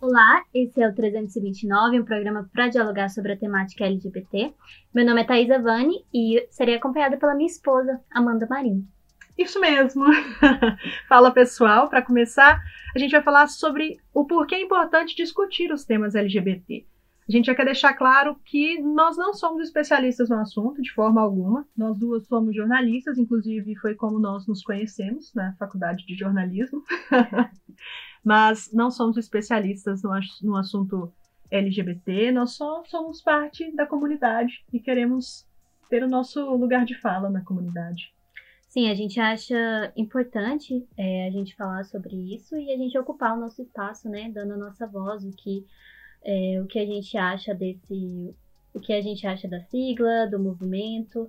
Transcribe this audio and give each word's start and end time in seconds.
Olá, 0.00 0.44
esse 0.54 0.80
é 0.80 0.88
o 0.88 0.94
329, 0.94 1.98
um 1.98 2.04
programa 2.04 2.48
para 2.52 2.68
dialogar 2.68 3.08
sobre 3.08 3.32
a 3.32 3.36
temática 3.36 3.84
LGBT. 3.84 4.54
Meu 4.94 5.04
nome 5.04 5.22
é 5.22 5.24
Thaisa 5.24 5.58
Vani 5.58 6.04
e 6.14 6.46
serei 6.52 6.76
acompanhada 6.76 7.16
pela 7.16 7.34
minha 7.34 7.48
esposa, 7.48 8.00
Amanda 8.08 8.46
Marim. 8.48 8.86
Isso 9.36 9.60
mesmo. 9.60 10.04
Fala 11.08 11.32
pessoal, 11.32 11.88
para 11.88 12.00
começar, 12.00 12.62
a 12.94 12.98
gente 12.98 13.10
vai 13.10 13.22
falar 13.24 13.48
sobre 13.48 13.98
o 14.14 14.24
porquê 14.24 14.54
é 14.54 14.62
importante 14.62 15.16
discutir 15.16 15.72
os 15.72 15.84
temas 15.84 16.14
LGBT. 16.14 16.86
A 17.28 17.32
gente 17.32 17.46
já 17.46 17.54
quer 17.54 17.64
deixar 17.64 17.92
claro 17.94 18.36
que 18.44 18.80
nós 18.80 19.16
não 19.16 19.34
somos 19.34 19.64
especialistas 19.64 20.30
no 20.30 20.38
assunto, 20.38 20.80
de 20.80 20.92
forma 20.92 21.20
alguma. 21.20 21.66
Nós 21.76 21.98
duas 21.98 22.24
somos 22.28 22.54
jornalistas, 22.54 23.18
inclusive 23.18 23.74
foi 23.76 23.96
como 23.96 24.20
nós 24.20 24.46
nos 24.46 24.62
conhecemos 24.62 25.34
na 25.34 25.54
faculdade 25.58 26.06
de 26.06 26.14
jornalismo. 26.14 26.84
Mas 28.24 28.70
não 28.72 28.90
somos 28.90 29.16
especialistas 29.16 30.02
no, 30.02 30.10
no 30.42 30.56
assunto 30.56 31.12
LGBT, 31.50 32.30
nós 32.32 32.52
só 32.52 32.82
somos 32.84 33.22
parte 33.22 33.74
da 33.74 33.86
comunidade 33.86 34.64
e 34.72 34.78
queremos 34.78 35.46
ter 35.88 36.02
o 36.02 36.08
nosso 36.08 36.54
lugar 36.54 36.84
de 36.84 36.94
fala 36.94 37.30
na 37.30 37.42
comunidade. 37.42 38.12
Sim, 38.68 38.90
a 38.90 38.94
gente 38.94 39.18
acha 39.18 39.90
importante 39.96 40.86
é, 40.96 41.26
a 41.26 41.30
gente 41.30 41.56
falar 41.56 41.84
sobre 41.84 42.14
isso 42.34 42.54
e 42.56 42.70
a 42.70 42.76
gente 42.76 42.98
ocupar 42.98 43.34
o 43.34 43.40
nosso 43.40 43.62
espaço, 43.62 44.10
né, 44.10 44.30
dando 44.30 44.52
a 44.52 44.56
nossa 44.58 44.86
voz, 44.86 45.24
o 45.24 45.30
que 45.30 45.64
é, 46.22 46.60
o 46.60 46.66
que 46.66 46.78
a 46.78 46.86
gente 46.86 47.16
acha 47.16 47.54
desse. 47.54 48.34
O 48.74 48.80
que 48.80 48.92
a 48.92 49.00
gente 49.00 49.26
acha 49.26 49.48
da 49.48 49.60
sigla, 49.62 50.26
do 50.26 50.38
movimento. 50.38 51.28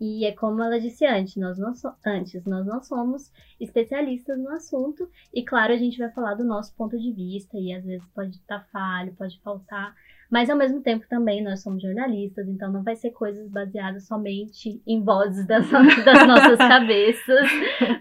E 0.00 0.24
é 0.24 0.32
como 0.32 0.62
ela 0.62 0.80
disse 0.80 1.06
antes, 1.06 1.36
nós 1.36 1.58
não, 1.58 1.74
so, 1.74 1.92
antes, 2.04 2.44
nós 2.44 2.66
não 2.66 2.82
somos 2.82 3.32
especialistas 3.60 4.38
no 4.38 4.50
assunto, 4.50 5.08
e 5.32 5.44
claro, 5.44 5.72
a 5.72 5.76
gente 5.76 5.98
vai 5.98 6.10
falar 6.10 6.34
do 6.34 6.44
nosso 6.44 6.74
ponto 6.74 6.98
de 6.98 7.12
vista, 7.12 7.56
e 7.56 7.72
às 7.72 7.84
vezes 7.84 8.06
pode 8.14 8.36
estar 8.36 8.66
falho, 8.72 9.14
pode 9.14 9.40
faltar, 9.40 9.94
mas 10.34 10.50
ao 10.50 10.56
mesmo 10.56 10.80
tempo 10.80 11.06
também 11.08 11.44
nós 11.44 11.62
somos 11.62 11.80
jornalistas, 11.80 12.48
então 12.48 12.72
não 12.72 12.82
vai 12.82 12.96
ser 12.96 13.12
coisas 13.12 13.48
baseadas 13.48 14.08
somente 14.08 14.82
em 14.84 15.00
vozes 15.00 15.46
das, 15.46 15.64
das 16.04 16.26
nossas 16.26 16.58
cabeças. 16.58 17.48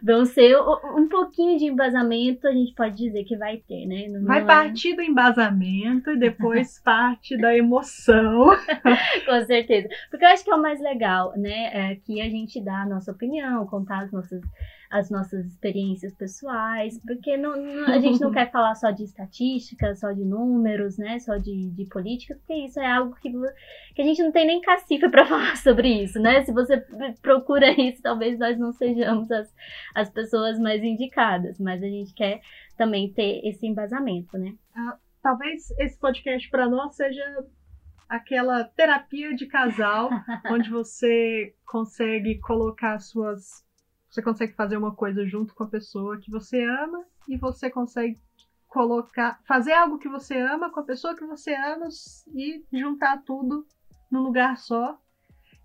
Vão 0.01 0.25
ser 0.25 0.57
um 0.97 1.07
pouquinho 1.07 1.59
de 1.59 1.65
embasamento, 1.65 2.47
a 2.47 2.51
gente 2.51 2.73
pode 2.73 2.95
dizer 2.97 3.23
que 3.25 3.37
vai 3.37 3.57
ter, 3.57 3.85
né? 3.85 4.07
Não, 4.07 4.25
vai 4.25 4.41
não 4.41 4.45
é? 4.45 4.47
partir 4.47 4.95
do 4.95 5.03
embasamento 5.03 6.09
e 6.09 6.17
depois 6.17 6.79
parte 6.83 7.37
da 7.37 7.55
emoção. 7.55 8.47
Com 9.29 9.45
certeza. 9.45 9.87
Porque 10.09 10.25
eu 10.25 10.29
acho 10.29 10.43
que 10.43 10.49
é 10.49 10.55
o 10.55 10.61
mais 10.61 10.81
legal, 10.81 11.37
né? 11.37 11.91
É 11.91 11.95
que 11.97 12.19
a 12.19 12.29
gente 12.31 12.59
dá 12.59 12.81
a 12.81 12.89
nossa 12.89 13.11
opinião, 13.11 13.67
contar 13.67 14.05
as 14.05 14.11
nossas 14.11 14.41
as 14.93 15.09
nossas 15.09 15.47
experiências 15.47 16.13
pessoais, 16.13 16.99
porque 16.99 17.35
não, 17.35 17.57
não, 17.57 17.87
a 17.87 17.97
gente 17.97 18.21
não 18.21 18.29
quer 18.31 18.51
falar 18.51 18.75
só 18.75 18.91
de 18.91 19.03
estatísticas, 19.03 19.99
só 19.99 20.11
de 20.11 20.23
números, 20.23 20.99
né, 20.99 21.17
só 21.17 21.37
de, 21.37 21.71
de 21.71 21.85
política, 21.85 22.35
porque 22.35 22.53
isso 22.53 22.79
é 22.79 22.85
algo 22.85 23.15
que, 23.15 23.31
que 23.95 24.01
a 24.03 24.05
gente 24.05 24.21
não 24.21 24.31
tem 24.31 24.45
nem 24.45 24.61
cacife 24.61 25.09
para 25.09 25.25
falar 25.25 25.57
sobre 25.57 26.03
isso, 26.03 26.19
né? 26.19 26.43
Se 26.43 26.53
você 26.53 26.77
procura 27.23 27.71
isso, 27.71 28.03
talvez 28.03 28.37
nós 28.37 28.59
não 28.59 28.71
sejamos 28.71 29.31
as, 29.31 29.51
as 29.95 30.11
pessoas 30.11 30.59
mais 30.59 30.83
indicadas, 30.83 31.59
mas 31.59 31.81
a 31.81 31.87
gente 31.87 32.13
quer 32.13 32.41
também 32.77 33.11
ter 33.11 33.41
esse 33.43 33.65
embasamento, 33.65 34.37
né? 34.37 34.53
Ah, 34.75 34.97
talvez 35.23 35.71
esse 35.79 35.97
podcast 35.99 36.47
para 36.51 36.69
nós 36.69 36.95
seja 36.95 37.23
aquela 38.07 38.63
terapia 38.63 39.33
de 39.33 39.47
casal, 39.47 40.11
onde 40.51 40.69
você 40.69 41.55
consegue 41.65 42.39
colocar 42.41 42.99
suas 42.99 43.63
você 44.13 44.21
consegue 44.21 44.53
fazer 44.53 44.77
uma 44.77 44.93
coisa 44.93 45.25
junto 45.25 45.55
com 45.55 45.63
a 45.63 45.67
pessoa 45.67 46.19
que 46.19 46.29
você 46.29 46.63
ama 46.63 47.03
e 47.27 47.35
você 47.35 47.67
consegue 47.67 48.19
colocar, 48.67 49.39
fazer 49.43 49.73
algo 49.73 49.97
que 49.97 50.07
você 50.07 50.37
ama 50.37 50.69
com 50.69 50.79
a 50.79 50.83
pessoa 50.83 51.15
que 51.15 51.25
você 51.25 51.55
ama 51.55 51.87
e 52.35 52.63
juntar 52.71 53.23
tudo 53.23 53.65
num 54.11 54.21
lugar 54.21 54.57
só. 54.57 54.99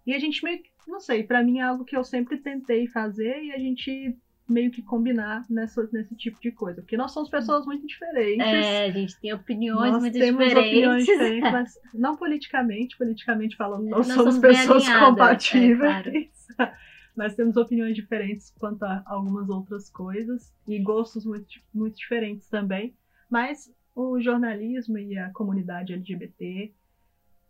E 0.06 0.14
a 0.14 0.18
gente 0.18 0.42
meio 0.42 0.62
que, 0.62 0.70
não 0.86 0.98
sei, 0.98 1.24
para 1.24 1.42
mim 1.42 1.58
é 1.58 1.62
algo 1.62 1.84
que 1.84 1.94
eu 1.94 2.02
sempre 2.02 2.38
tentei 2.38 2.86
fazer 2.88 3.42
e 3.42 3.52
a 3.52 3.58
gente 3.58 4.16
meio 4.48 4.70
que 4.70 4.80
combinar 4.80 5.44
nessa, 5.50 5.86
nesse 5.92 6.16
tipo 6.16 6.40
de 6.40 6.50
coisa. 6.50 6.80
Porque 6.80 6.96
nós 6.96 7.12
somos 7.12 7.28
pessoas 7.28 7.66
muito 7.66 7.86
diferentes. 7.86 8.46
É, 8.46 8.86
a 8.86 8.90
gente 8.90 9.20
tem 9.20 9.30
opiniões 9.30 9.92
nós 9.92 10.00
muito 10.00 10.18
temos 10.18 10.42
diferentes. 10.42 10.72
opiniões 10.72 11.04
diferentes, 11.04 11.52
mas 11.52 11.78
não 11.92 12.16
politicamente, 12.16 12.96
politicamente 12.96 13.56
falando, 13.56 13.84
nós, 13.84 14.08
nós 14.08 14.16
somos, 14.16 14.36
somos 14.36 14.56
pessoas 14.56 14.88
compatíveis. 14.88 16.48
É, 16.48 16.54
claro. 16.54 16.72
Nós 17.18 17.34
temos 17.34 17.56
opiniões 17.56 17.96
diferentes 17.96 18.54
quanto 18.60 18.84
a 18.84 19.02
algumas 19.04 19.48
outras 19.48 19.90
coisas 19.90 20.54
e 20.68 20.78
gostos 20.78 21.26
muito, 21.26 21.48
muito 21.74 21.96
diferentes 21.96 22.48
também, 22.48 22.94
mas 23.28 23.68
o 23.92 24.20
jornalismo 24.20 24.96
e 24.98 25.18
a 25.18 25.28
comunidade 25.32 25.92
LGBT 25.92 26.72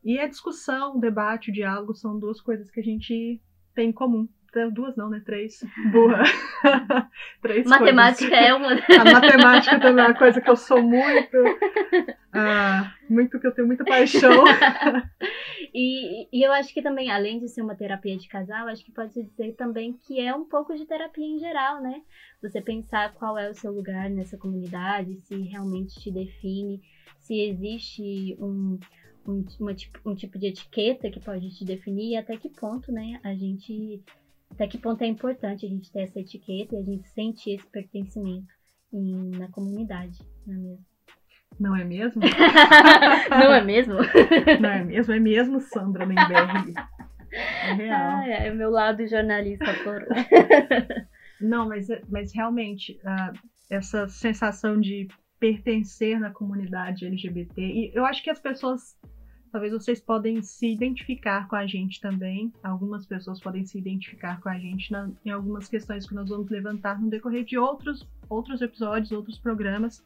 e 0.02 0.18
a 0.18 0.26
discussão, 0.26 0.96
o 0.96 1.00
debate, 1.00 1.50
o 1.50 1.52
diálogo 1.52 1.94
são 1.94 2.18
duas 2.18 2.40
coisas 2.40 2.70
que 2.70 2.80
a 2.80 2.82
gente 2.82 3.42
tem 3.74 3.90
em 3.90 3.92
comum. 3.92 4.26
Duas 4.72 4.96
não, 4.96 5.10
né? 5.10 5.20
Três. 5.22 5.62
Burra. 5.92 6.22
Três 7.42 7.66
Matemática 7.66 8.30
coisas. 8.30 8.46
é 8.46 8.54
uma. 8.54 8.72
A 8.98 9.04
matemática 9.04 9.78
também 9.78 10.02
é 10.02 10.08
uma 10.08 10.18
coisa 10.18 10.40
que 10.40 10.48
eu 10.48 10.56
sou 10.56 10.82
muito. 10.82 11.36
Ah, 12.38 12.94
muito 13.08 13.38
que 13.38 13.46
eu 13.46 13.52
tenho 13.52 13.66
muita 13.66 13.84
paixão. 13.84 14.44
e, 15.74 16.28
e 16.32 16.42
eu 16.42 16.52
acho 16.52 16.72
que 16.72 16.82
também, 16.82 17.10
além 17.10 17.38
de 17.38 17.48
ser 17.48 17.62
uma 17.62 17.74
terapia 17.74 18.16
de 18.16 18.28
casal, 18.28 18.68
acho 18.68 18.84
que 18.84 18.92
pode 18.92 19.12
dizer 19.12 19.54
também 19.54 19.92
que 20.06 20.20
é 20.20 20.34
um 20.34 20.44
pouco 20.44 20.74
de 20.74 20.86
terapia 20.86 21.26
em 21.26 21.38
geral, 21.38 21.80
né? 21.80 22.02
Você 22.42 22.60
pensar 22.60 23.12
qual 23.14 23.36
é 23.38 23.48
o 23.48 23.54
seu 23.54 23.72
lugar 23.72 24.08
nessa 24.08 24.36
comunidade, 24.36 25.16
se 25.22 25.36
realmente 25.42 26.00
te 26.00 26.10
define, 26.10 26.80
se 27.20 27.40
existe 27.40 28.36
um 28.38 28.78
um, 29.28 29.44
uma, 29.60 29.74
um 30.06 30.14
tipo 30.14 30.38
de 30.38 30.46
etiqueta 30.46 31.10
que 31.10 31.20
pode 31.20 31.50
te 31.50 31.64
definir 31.64 32.12
e 32.12 32.16
até 32.16 32.36
que 32.36 32.48
ponto, 32.48 32.90
né, 32.90 33.20
a 33.22 33.34
gente. 33.34 34.02
Até 34.50 34.66
que 34.66 34.78
ponto 34.78 35.02
é 35.02 35.06
importante 35.06 35.66
a 35.66 35.68
gente 35.68 35.92
ter 35.92 36.00
essa 36.00 36.18
etiqueta 36.18 36.74
e 36.74 36.78
a 36.78 36.82
gente 36.82 37.06
sentir 37.08 37.50
esse 37.52 37.66
pertencimento 37.66 38.46
em, 38.90 39.30
na 39.36 39.46
comunidade, 39.48 40.18
não 40.46 40.54
é 40.54 40.58
mesmo? 40.58 40.87
Não 41.58 41.74
é 41.74 41.84
mesmo? 41.84 42.22
não 43.30 43.52
é 43.52 43.64
mesmo? 43.64 43.94
não 44.60 44.70
é 44.70 44.84
mesmo? 44.84 45.12
É 45.14 45.18
mesmo, 45.18 45.60
Sandra 45.60 46.04
Lemberg. 46.04 46.74
É 47.32 47.72
real. 47.72 48.16
Ah, 48.16 48.28
é, 48.28 48.48
é 48.48 48.52
o 48.52 48.56
meu 48.56 48.70
lado 48.70 49.06
jornalista 49.06 49.66
por. 49.84 50.06
não, 51.40 51.68
mas, 51.68 51.88
mas 52.08 52.32
realmente, 52.32 52.98
uh, 53.04 53.38
essa 53.68 54.08
sensação 54.08 54.80
de 54.80 55.08
pertencer 55.38 56.18
na 56.18 56.30
comunidade 56.30 57.06
LGBT, 57.06 57.60
e 57.60 57.92
eu 57.94 58.04
acho 58.04 58.22
que 58.22 58.30
as 58.30 58.40
pessoas 58.40 58.96
Talvez 59.50 59.72
vocês 59.72 60.00
podem 60.00 60.42
se 60.42 60.70
identificar 60.70 61.48
com 61.48 61.56
a 61.56 61.66
gente 61.66 62.00
também. 62.00 62.52
Algumas 62.62 63.06
pessoas 63.06 63.40
podem 63.40 63.64
se 63.64 63.78
identificar 63.78 64.40
com 64.40 64.48
a 64.48 64.58
gente 64.58 64.92
na, 64.92 65.10
em 65.24 65.30
algumas 65.30 65.68
questões 65.68 66.06
que 66.06 66.14
nós 66.14 66.28
vamos 66.28 66.50
levantar 66.50 67.00
no 67.00 67.08
decorrer 67.08 67.44
de 67.44 67.56
outros, 67.56 68.06
outros 68.28 68.60
episódios, 68.60 69.10
outros 69.10 69.38
programas, 69.38 70.04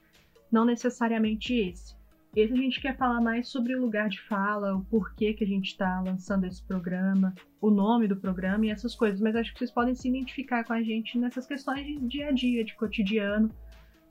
não 0.53 0.65
necessariamente 0.65 1.55
esse. 1.55 1.97
Esse 2.35 2.53
a 2.53 2.57
gente 2.57 2.81
quer 2.81 2.97
falar 2.97 3.21
mais 3.21 3.49
sobre 3.49 3.75
o 3.75 3.81
lugar 3.81 4.09
de 4.09 4.21
fala, 4.23 4.75
o 4.75 4.85
porquê 4.85 5.35
que 5.35 5.45
a 5.45 5.47
gente 5.47 5.67
está 5.67 6.01
lançando 6.01 6.47
esse 6.47 6.63
programa, 6.63 7.35
o 7.61 7.71
nome 7.71 8.09
do 8.09 8.17
programa 8.17 8.65
e 8.65 8.71
essas 8.71 8.95
coisas. 8.95 9.21
Mas 9.21 9.37
acho 9.37 9.53
que 9.53 9.59
vocês 9.59 9.71
podem 9.71 9.95
se 9.95 10.09
identificar 10.09 10.65
com 10.65 10.73
a 10.73 10.83
gente 10.83 11.19
nessas 11.19 11.47
questões 11.47 11.85
de 11.85 11.97
dia 12.09 12.29
a 12.29 12.33
dia, 12.33 12.65
de 12.65 12.75
cotidiano. 12.75 13.51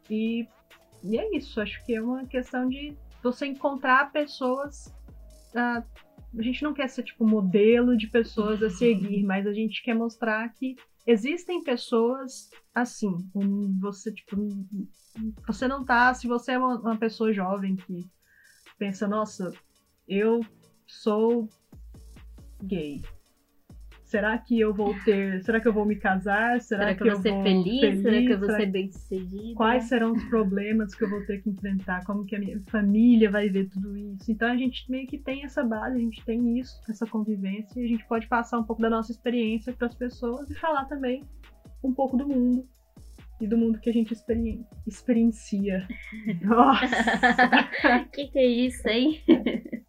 E, 0.07 0.47
e 1.03 1.17
é 1.17 1.35
isso. 1.35 1.59
Acho 1.59 1.83
que 1.83 1.95
é 1.95 2.01
uma 2.01 2.25
questão 2.25 2.69
de 2.69 2.95
você 3.23 3.47
encontrar 3.47 4.11
pessoas 4.11 4.93
a, 5.55 5.83
a 6.37 6.41
gente 6.41 6.63
não 6.63 6.73
quer 6.73 6.87
ser 6.87 7.03
tipo 7.03 7.27
modelo 7.27 7.97
de 7.97 8.07
pessoas 8.07 8.61
a 8.63 8.69
seguir, 8.69 9.23
mas 9.23 9.45
a 9.45 9.53
gente 9.53 9.83
quer 9.83 9.93
mostrar 9.93 10.47
que 10.53 10.75
existem 11.05 11.63
pessoas 11.63 12.49
assim. 12.73 13.11
Você 13.79 14.11
tipo 14.13 14.37
você 15.45 15.67
não 15.67 15.83
tá, 15.83 16.13
se 16.13 16.27
você 16.27 16.53
é 16.53 16.57
uma, 16.57 16.79
uma 16.79 16.97
pessoa 16.97 17.33
jovem 17.33 17.75
que 17.75 18.05
pensa, 18.77 19.07
nossa, 19.07 19.51
eu 20.07 20.39
sou 20.87 21.49
gay 22.63 23.01
será 24.11 24.37
que 24.37 24.59
eu 24.59 24.73
vou 24.73 24.93
ter, 25.05 25.41
será 25.41 25.61
que 25.61 25.67
eu 25.69 25.71
vou 25.71 25.85
me 25.85 25.95
casar? 25.95 26.59
Será, 26.59 26.81
será 26.81 26.95
que, 26.95 27.03
que, 27.03 27.09
eu 27.09 27.13
vou 27.13 27.21
ser 27.21 27.43
feliz? 27.43 27.79
feliz? 27.79 28.01
Será 28.01 28.21
que 28.21 28.31
eu 28.33 28.39
vou 28.39 28.47
será 28.47 28.59
ser 28.59 28.65
bem 28.65 28.91
sucedida? 28.91 29.55
Quais 29.55 29.83
serão 29.85 30.11
os 30.11 30.23
problemas 30.25 30.93
que 30.93 31.03
eu 31.05 31.09
vou 31.09 31.25
ter 31.25 31.41
que 31.41 31.49
enfrentar? 31.49 32.03
Como 32.03 32.25
que 32.25 32.35
a 32.35 32.39
minha 32.39 32.61
família 32.67 33.31
vai 33.31 33.47
ver 33.47 33.69
tudo 33.69 33.95
isso? 33.95 34.29
Então 34.29 34.51
a 34.51 34.57
gente 34.57 34.91
meio 34.91 35.07
que 35.07 35.17
tem 35.17 35.45
essa 35.45 35.63
base, 35.63 35.95
a 35.95 35.99
gente 35.99 36.23
tem 36.25 36.59
isso, 36.59 36.77
essa 36.89 37.07
convivência, 37.07 37.79
e 37.79 37.85
a 37.85 37.87
gente 37.87 38.05
pode 38.05 38.27
passar 38.27 38.59
um 38.59 38.63
pouco 38.63 38.81
da 38.81 38.89
nossa 38.89 39.13
experiência 39.13 39.71
para 39.71 39.87
as 39.87 39.95
pessoas 39.95 40.49
e 40.49 40.55
falar 40.55 40.83
também 40.85 41.23
um 41.81 41.93
pouco 41.93 42.17
do 42.17 42.27
mundo 42.27 42.67
e 43.39 43.47
do 43.47 43.57
mundo 43.57 43.79
que 43.79 43.89
a 43.89 43.93
gente 43.93 44.11
experi 44.11 44.59
experiencia. 44.85 45.87
Nossa! 46.43 48.05
que 48.11 48.27
que 48.27 48.39
é 48.39 48.45
isso, 48.45 48.87
hein? 48.89 49.21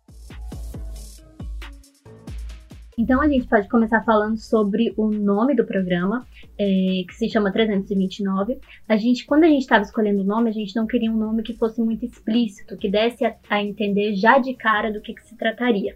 Então 2.99 3.23
a 3.23 3.29
gente 3.29 3.47
pode 3.47 3.69
começar 3.69 4.03
falando 4.03 4.37
sobre 4.37 4.93
o 4.97 5.11
nome 5.11 5.55
do 5.55 5.65
programa, 5.65 6.27
é, 6.59 7.05
que 7.09 7.15
se 7.15 7.29
chama 7.29 7.51
329. 7.51 8.59
A 8.87 8.97
gente, 8.97 9.25
quando 9.25 9.45
a 9.45 9.49
gente 9.49 9.63
estava 9.63 9.83
escolhendo 9.83 10.21
o 10.21 10.27
nome, 10.27 10.51
a 10.51 10.53
gente 10.53 10.77
não 10.77 10.87
queria 10.87 11.11
um 11.11 11.17
nome 11.17 11.43
que 11.43 11.55
fosse 11.55 11.81
muito 11.81 12.05
explícito, 12.05 12.77
que 12.77 12.91
desse 12.91 13.25
a, 13.25 13.35
a 13.49 13.63
entender 13.63 14.15
já 14.15 14.39
de 14.39 14.55
cara 14.55 14.93
do 14.93 15.01
que, 15.01 15.15
que 15.15 15.25
se 15.25 15.37
trataria. 15.37 15.95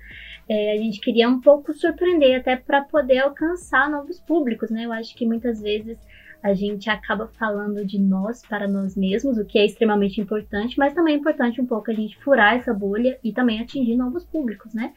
É, 0.48 0.72
a 0.72 0.76
gente 0.76 1.00
queria 1.00 1.28
um 1.28 1.40
pouco 1.40 1.74
surpreender, 1.74 2.40
até 2.40 2.56
para 2.56 2.82
poder 2.82 3.18
alcançar 3.18 3.90
novos 3.90 4.18
públicos, 4.20 4.70
né? 4.70 4.84
Eu 4.84 4.92
acho 4.92 5.14
que 5.14 5.26
muitas 5.26 5.60
vezes 5.60 5.98
a 6.46 6.54
gente 6.54 6.88
acaba 6.88 7.26
falando 7.26 7.84
de 7.84 7.98
nós 7.98 8.40
para 8.46 8.68
nós 8.68 8.96
mesmos, 8.96 9.36
o 9.36 9.44
que 9.44 9.58
é 9.58 9.66
extremamente 9.66 10.20
importante, 10.20 10.78
mas 10.78 10.94
também 10.94 11.14
é 11.14 11.18
importante 11.18 11.60
um 11.60 11.66
pouco 11.66 11.90
a 11.90 11.94
gente 11.94 12.16
furar 12.18 12.54
essa 12.54 12.72
bolha 12.72 13.18
e 13.22 13.32
também 13.32 13.60
atingir 13.60 13.96
novos 13.96 14.24
públicos, 14.24 14.72
né? 14.72 14.92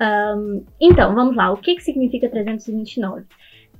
Um, 0.00 0.64
então, 0.80 1.14
vamos 1.14 1.36
lá. 1.36 1.52
O 1.52 1.56
que, 1.56 1.76
que 1.76 1.84
significa 1.84 2.28
329? 2.28 3.26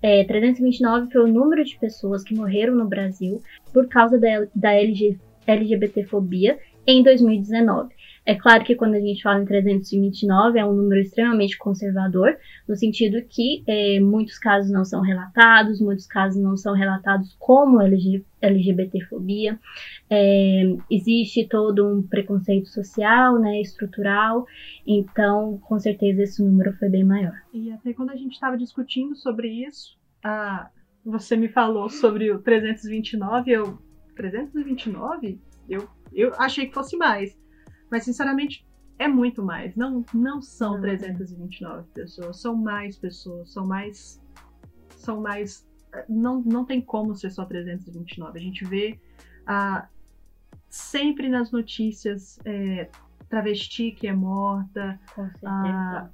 É, 0.01 0.23
329 0.23 1.11
foi 1.11 1.23
o 1.23 1.33
número 1.33 1.65
de 1.65 1.77
pessoas 1.77 2.23
que 2.23 2.37
morreram 2.37 2.77
no 2.77 2.87
Brasil 2.87 3.43
por 3.73 3.89
causa 3.89 4.17
da, 4.17 4.47
da 4.55 4.73
LG, 4.73 5.19
LGBTfobia 5.45 6.57
em 6.87 7.03
2019. 7.03 7.93
É 8.25 8.37
claro 8.37 8.65
que 8.65 8.77
quando 8.77 8.95
a 8.95 9.01
gente 9.01 9.23
fala 9.23 9.43
em 9.43 9.45
329 9.45 10.59
é 10.59 10.65
um 10.65 10.73
número 10.73 11.01
extremamente 11.01 11.59
conservador, 11.59 12.37
no 12.69 12.77
sentido 12.77 13.21
que 13.29 13.65
é, 13.67 13.99
muitos 13.99 14.39
casos 14.39 14.71
não 14.71 14.85
são 14.85 15.01
relatados, 15.01 15.81
muitos 15.81 16.07
casos 16.07 16.41
não 16.41 16.57
são 16.57 16.73
relatados 16.73 17.35
como 17.39 17.81
LG, 17.81 18.25
LGBTfobia. 18.41 19.59
É, 20.09 20.63
existe 20.89 21.49
todo 21.49 21.85
um 21.85 22.01
preconceito 22.01 22.69
social, 22.69 23.41
né, 23.41 23.61
estrutural, 23.61 24.47
então 24.87 25.59
com 25.59 25.79
certeza 25.81 26.23
esse 26.23 26.43
número 26.43 26.73
foi 26.75 26.89
bem 26.89 27.05
maior. 27.05 27.35
E 27.53 27.73
até 27.73 27.93
quando 27.93 28.11
a 28.11 28.17
gente 28.17 28.35
estava 28.35 28.57
discutindo 28.57 29.17
sobre 29.17 29.49
isso, 29.49 29.99
a, 30.23 30.71
você 31.05 31.37
me 31.37 31.49
falou 31.49 31.89
sobre 31.89 32.31
o 32.31 32.39
329, 32.39 33.51
eu 33.51 33.79
329? 34.15 35.41
Eu, 35.69 35.89
eu 36.13 36.33
achei 36.39 36.67
que 36.67 36.75
fosse 36.75 36.97
mais. 36.97 37.37
Mas, 37.93 38.05
sinceramente, 38.05 38.67
é 38.99 39.07
muito 39.07 39.45
mais. 39.45 39.77
Não, 39.77 40.03
não 40.15 40.41
são 40.41 40.81
329 40.81 41.87
pessoas, 41.93 42.41
são 42.41 42.57
mais 42.57 42.97
pessoas, 42.97 43.53
são 43.53 43.67
mais. 43.67 44.19
São 44.97 45.21
mais. 45.21 45.69
Não, 46.09 46.41
não 46.41 46.65
tem 46.65 46.81
como 46.81 47.15
ser 47.15 47.31
só 47.31 47.45
329. 47.45 48.39
A 48.39 48.43
gente 48.43 48.65
vê 48.65 48.99
ah, 49.47 49.87
sempre 50.71 51.29
nas 51.29 51.51
notícias 51.51 52.39
é, 52.47 52.89
travesti 53.29 53.93
que 53.93 54.09
é 54.09 54.15
morta, 54.15 54.99
ah, 55.45 56.09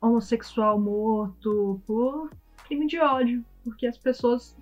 homossexual 0.00 0.80
morto 0.80 1.80
por 1.86 2.28
crime 2.64 2.88
de 2.88 2.98
ódio, 2.98 3.44
porque 3.62 3.86
as 3.86 3.96
pessoas. 3.96 4.58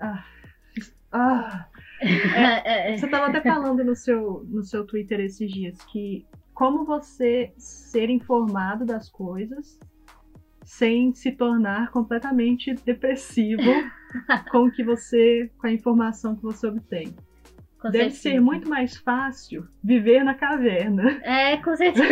Ah, 0.00 0.24
ah, 1.12 1.67
é, 2.00 2.96
você 2.96 3.06
estava 3.06 3.26
até 3.26 3.40
falando 3.40 3.84
no 3.84 3.94
seu, 3.94 4.44
no 4.48 4.62
seu 4.62 4.86
Twitter 4.86 5.20
esses 5.20 5.50
dias 5.50 5.78
que 5.84 6.26
como 6.54 6.84
você 6.84 7.52
ser 7.56 8.10
informado 8.10 8.84
das 8.84 9.08
coisas 9.08 9.78
sem 10.64 11.14
se 11.14 11.32
tornar 11.32 11.90
completamente 11.90 12.74
depressivo 12.74 13.62
com 14.50 14.70
que 14.70 14.84
você 14.84 15.50
com 15.58 15.66
a 15.66 15.72
informação 15.72 16.36
que 16.36 16.42
você 16.42 16.66
obtém. 16.66 17.14
Com 17.80 17.90
Deve 17.90 18.10
certeza. 18.10 18.22
ser 18.22 18.40
muito 18.40 18.68
mais 18.68 18.96
fácil 18.96 19.66
viver 19.82 20.24
na 20.24 20.34
caverna. 20.34 21.20
É, 21.22 21.56
com 21.58 21.76
certeza. 21.76 22.08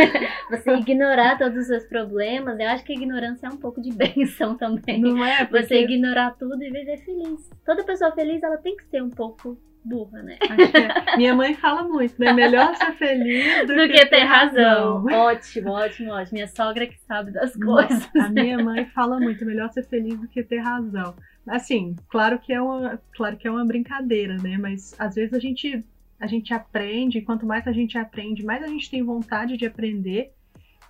Você 0.49 0.71
ignorar 0.77 1.37
todos 1.37 1.59
os 1.59 1.67
seus 1.67 1.85
problemas, 1.87 2.59
eu 2.61 2.69
acho 2.69 2.85
que 2.85 2.93
a 2.93 2.97
ignorância 2.97 3.49
é 3.49 3.51
um 3.51 3.57
pouco 3.57 3.81
de 3.83 3.91
benção 3.93 4.57
também. 4.57 5.01
Não 5.01 5.25
é? 5.25 5.45
Porque... 5.45 5.67
Você 5.67 5.83
ignorar 5.83 6.37
tudo 6.39 6.63
e 6.63 6.71
viver 6.71 6.99
feliz. 6.99 7.51
Toda 7.65 7.83
pessoa 7.83 8.13
feliz, 8.13 8.41
ela 8.45 8.59
tem 8.59 8.77
que 8.77 8.85
ser 8.85 9.03
um 9.03 9.11
pouco 9.11 9.59
burra, 9.87 10.23
né? 10.23 10.39
É. 10.41 11.17
Minha 11.17 11.35
mãe 11.35 11.55
fala 11.55 11.85
muito, 11.85 12.15
né? 12.19 12.33
Melhor 12.33 12.75
ser 12.77 12.93
feliz 12.95 13.67
do, 13.67 13.75
do 13.75 13.89
que, 13.89 13.99
que, 14.01 14.07
ter 14.07 14.25
razão. 14.25 15.05
razão. 15.05 15.21
Ótimo, 15.21 15.71
ótimo, 15.71 16.13
ótimo. 16.13 16.35
Minha 16.35 16.49
sogra 16.49 16.87
que 16.87 16.99
sabe 17.01 17.31
das 17.31 17.55
coisas. 17.57 18.09
A 18.17 18.29
minha 18.29 18.59
mãe 18.63 18.87
fala 18.87 19.19
muito, 19.19 19.45
melhor 19.45 19.71
ser 19.71 19.85
feliz 19.85 20.19
do 20.19 20.29
que 20.29 20.43
ter 20.43 20.59
razão. 20.59 21.15
Assim, 21.47 21.95
claro 22.09 22.39
que 22.39 22.53
é 22.53 22.61
uma, 22.61 23.01
claro 23.15 23.37
que 23.37 23.47
é 23.47 23.51
uma 23.51 23.65
brincadeira, 23.65 24.37
né? 24.37 24.59
Mas 24.59 24.95
às 24.99 25.15
vezes 25.15 25.33
a 25.33 25.39
gente 25.39 25.85
a 26.19 26.27
gente 26.27 26.55
aprende, 26.55 27.19
e 27.19 27.23
quanto 27.23 27.45
mais 27.45 27.67
a 27.67 27.73
gente 27.73 27.99
aprende, 27.99 28.45
mais 28.45 28.63
a 28.63 28.69
gente 28.69 28.91
tem 28.91 29.03
vontade 29.03 29.57
de 29.57 29.67
aprender. 29.67 30.33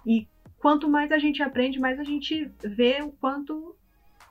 E 0.07 0.29
quanto 0.59 0.89
mais 0.89 1.11
a 1.11 1.19
gente 1.19 1.43
aprende, 1.43 1.81
mais 1.81 1.99
a 1.99 2.05
gente 2.05 2.51
vê 2.63 3.03
o 3.03 3.11
quanto 3.11 3.77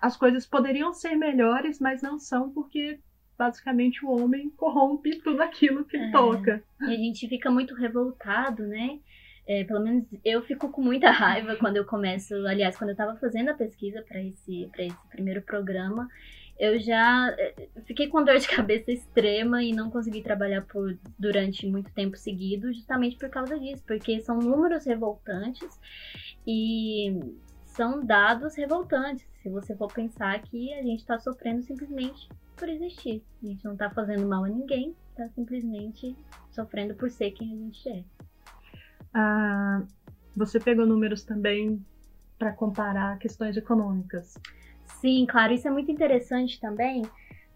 as 0.01 0.15
coisas 0.15 0.45
poderiam 0.45 0.94
ser 0.94 1.15
melhores, 1.15 1.79
mas 1.79 2.01
não 2.01 2.18
são 2.18 2.50
porque 2.50 3.00
basicamente 3.37 4.05
o 4.05 4.09
homem 4.09 4.49
corrompe 4.51 5.19
tudo 5.21 5.41
aquilo 5.41 5.85
que 5.85 5.97
ele 5.97 6.05
é, 6.07 6.11
toca. 6.11 6.63
E 6.81 6.85
a 6.85 6.97
gente 6.97 7.27
fica 7.27 7.51
muito 7.51 7.75
revoltado, 7.75 8.63
né? 8.63 8.99
É, 9.47 9.63
pelo 9.63 9.79
menos 9.79 10.05
eu 10.23 10.41
fico 10.41 10.69
com 10.69 10.81
muita 10.81 11.11
raiva 11.11 11.55
quando 11.57 11.77
eu 11.77 11.85
começo. 11.85 12.33
Aliás, 12.47 12.77
quando 12.77 12.89
eu 12.89 12.93
estava 12.93 13.15
fazendo 13.17 13.49
a 13.49 13.53
pesquisa 13.53 14.01
para 14.01 14.21
esse, 14.21 14.69
esse 14.77 15.07
primeiro 15.09 15.41
programa, 15.41 16.07
eu 16.57 16.79
já 16.79 17.29
é, 17.37 17.53
fiquei 17.85 18.07
com 18.07 18.23
dor 18.23 18.37
de 18.37 18.47
cabeça 18.49 18.91
extrema 18.91 19.63
e 19.63 19.73
não 19.73 19.89
consegui 19.91 20.21
trabalhar 20.21 20.61
por 20.63 20.97
durante 21.19 21.67
muito 21.67 21.91
tempo 21.91 22.17
seguido, 22.17 22.73
justamente 22.73 23.17
por 23.17 23.29
causa 23.29 23.59
disso, 23.59 23.83
porque 23.85 24.19
são 24.21 24.39
números 24.39 24.85
revoltantes 24.85 25.79
e 26.47 27.19
são 27.65 28.03
dados 28.03 28.55
revoltantes. 28.55 29.27
Se 29.43 29.49
você 29.49 29.75
for 29.75 29.91
pensar 29.93 30.41
que 30.41 30.73
a 30.73 30.81
gente 30.81 31.01
está 31.01 31.19
sofrendo 31.19 31.61
simplesmente 31.61 32.27
por 32.56 32.69
existir. 32.69 33.24
A 33.44 33.48
gente 33.48 33.66
não 33.66 33.75
tá 33.75 33.90
fazendo 33.90 34.28
mal 34.28 34.44
a 34.44 34.50
ninguém, 34.50 34.96
tá 35.16 35.28
simplesmente 35.30 36.16
sofrendo 36.52 36.96
por 36.96 37.10
ser 37.10 37.31
quem 37.31 37.54
a 37.54 37.56
gente 37.56 37.90
é. 37.90 38.04
Ah, 39.13 39.84
você 40.36 40.60
pegou 40.60 40.86
números 40.86 41.24
também 41.24 41.84
para 42.38 42.52
comparar 42.52 43.18
questões 43.18 43.56
econômicas. 43.56 44.38
Sim, 45.00 45.25
claro, 45.25 45.54
isso 45.54 45.68
é 45.68 45.72
muito 45.72 45.92
interessante 45.92 46.60
também, 46.60 47.04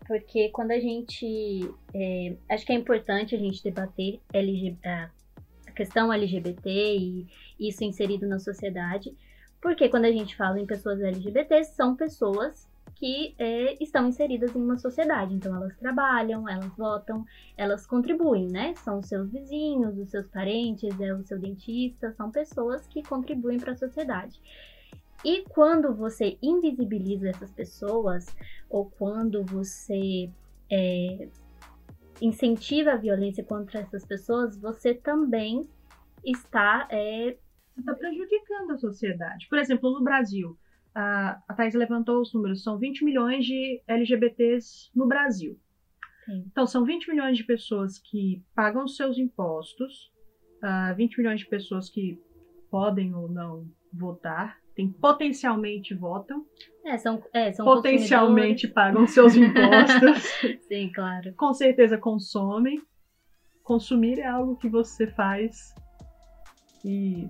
porque 0.07 0.50
quando 0.50 0.72
a 0.72 0.80
gente. 0.80 1.69
É, 1.94 2.36
acho 2.50 2.66
que 2.66 2.72
é 2.72 2.75
importante 2.75 3.36
a 3.36 3.40
gente 3.40 3.63
debater 3.63 4.19
a 4.36 5.72
questão 5.72 6.12
LGBT 6.12 6.69
e 6.69 7.28
isso 7.60 7.84
inserido 7.84 8.28
na 8.28 8.40
sociedade, 8.40 9.16
porque 9.62 9.90
quando 9.90 10.06
a 10.06 10.12
gente 10.12 10.36
fala 10.36 10.60
em 10.60 10.66
pessoas 10.66 11.01
LGBT, 11.01 11.63
são 11.66 11.96
pessoas 11.96 12.69
que 13.00 13.34
é, 13.38 13.81
estão 13.81 14.10
inseridas 14.10 14.54
em 14.54 14.62
uma 14.62 14.78
sociedade. 14.78 15.34
Então, 15.34 15.56
elas 15.56 15.75
trabalham, 15.77 16.48
elas 16.50 16.75
votam, 16.75 17.25
elas 17.56 17.88
contribuem, 17.88 18.50
né? 18.50 18.75
São 18.75 19.00
os 19.00 19.08
seus 19.08 19.32
vizinhos, 19.32 19.98
os 19.98 20.10
seus 20.10 20.27
parentes, 20.27 21.00
é 21.00 21.13
o 21.13 21.24
seu 21.24 21.39
dentista, 21.39 22.12
são 22.12 22.29
pessoas 22.29 22.86
que 22.88 23.01
contribuem 23.01 23.58
para 23.58 23.72
a 23.72 23.77
sociedade. 23.77 24.38
E 25.24 25.44
quando 25.50 25.96
você 25.96 26.38
invisibiliza 26.41 27.29
essas 27.29 27.51
pessoas, 27.51 28.25
ou 28.70 28.89
quando 28.91 29.46
você 29.46 30.29
é, 30.70 31.29
incentiva 32.22 32.91
a 32.91 32.98
violência 32.98 33.46
contra 33.46 33.79
essas 33.79 34.06
pessoas, 34.06 34.58
você 34.58 34.94
também 34.94 35.70
está. 36.25 36.86
É, 36.91 37.38
está 37.77 37.96
prejudicando 37.96 38.72
a 38.72 38.77
sociedade. 38.77 39.48
Por 39.48 39.58
exemplo, 39.58 39.89
no 39.89 40.03
Brasil, 40.03 40.58
a, 40.93 41.41
a 41.48 41.53
Thais 41.53 41.74
levantou 41.74 42.22
os 42.22 42.34
números, 42.34 42.63
são 42.63 42.77
20 42.77 43.03
milhões 43.03 43.46
de 43.46 43.81
LGBTs 43.88 44.89
no 44.96 45.08
Brasil. 45.08 45.58
Sim. 46.25 46.46
Então, 46.51 46.65
são 46.67 46.84
20 46.84 47.10
milhões 47.10 47.38
de 47.38 47.43
pessoas 47.43 47.98
que 47.98 48.43
pagam 48.55 48.88
seus 48.88 49.17
impostos, 49.17 50.12
uh, 50.63 50.96
20 50.96 51.17
milhões 51.17 51.39
de 51.39 51.48
pessoas 51.48 51.89
que 51.89 52.19
podem 52.69 53.15
ou 53.15 53.27
não 53.27 53.67
votar, 53.91 54.58
tem, 54.75 54.89
potencialmente 54.89 55.93
votam. 55.93 56.46
É, 56.86 56.98
são, 56.98 57.22
é, 57.34 57.51
são 57.51 57.65
potencialmente 57.65 58.67
pagam 58.67 59.05
seus 59.08 59.36
impostos. 59.36 60.24
Sim, 60.67 60.91
claro. 60.93 61.34
Com 61.36 61.53
certeza 61.53 61.98
consomem. 61.98 62.81
Consumir 63.63 64.19
é 64.19 64.27
algo 64.27 64.55
que 64.55 64.69
você 64.69 65.05
faz 65.08 65.74
e 66.84 67.27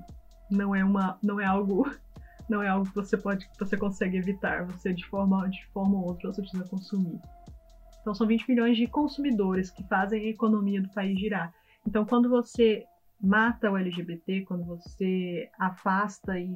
não 0.49 0.75
é 0.75 0.83
uma 0.83 1.17
não 1.21 1.39
é 1.39 1.45
algo 1.45 1.89
não 2.49 2.61
é 2.61 2.67
algo 2.67 2.89
que 2.89 2.95
você 2.95 3.17
pode, 3.17 3.47
que 3.47 3.59
você 3.59 3.77
consegue 3.77 4.17
evitar. 4.17 4.65
Você 4.65 4.93
de 4.93 5.05
forma, 5.05 5.47
de 5.49 5.65
forma 5.67 5.97
ou 5.97 6.07
outra 6.07 6.33
você 6.33 6.41
precisa 6.41 6.67
consumir. 6.67 7.19
Então 8.01 8.13
são 8.13 8.25
20 8.25 8.49
milhões 8.49 8.77
de 8.77 8.87
consumidores 8.87 9.69
que 9.69 9.83
fazem 9.87 10.25
a 10.25 10.29
economia 10.29 10.81
do 10.81 10.89
país 10.89 11.19
girar. 11.19 11.53
Então 11.87 12.05
quando 12.05 12.29
você 12.29 12.85
mata 13.21 13.69
o 13.69 13.77
LGBT, 13.77 14.41
quando 14.45 14.65
você 14.65 15.49
afasta 15.59 16.39
e 16.39 16.55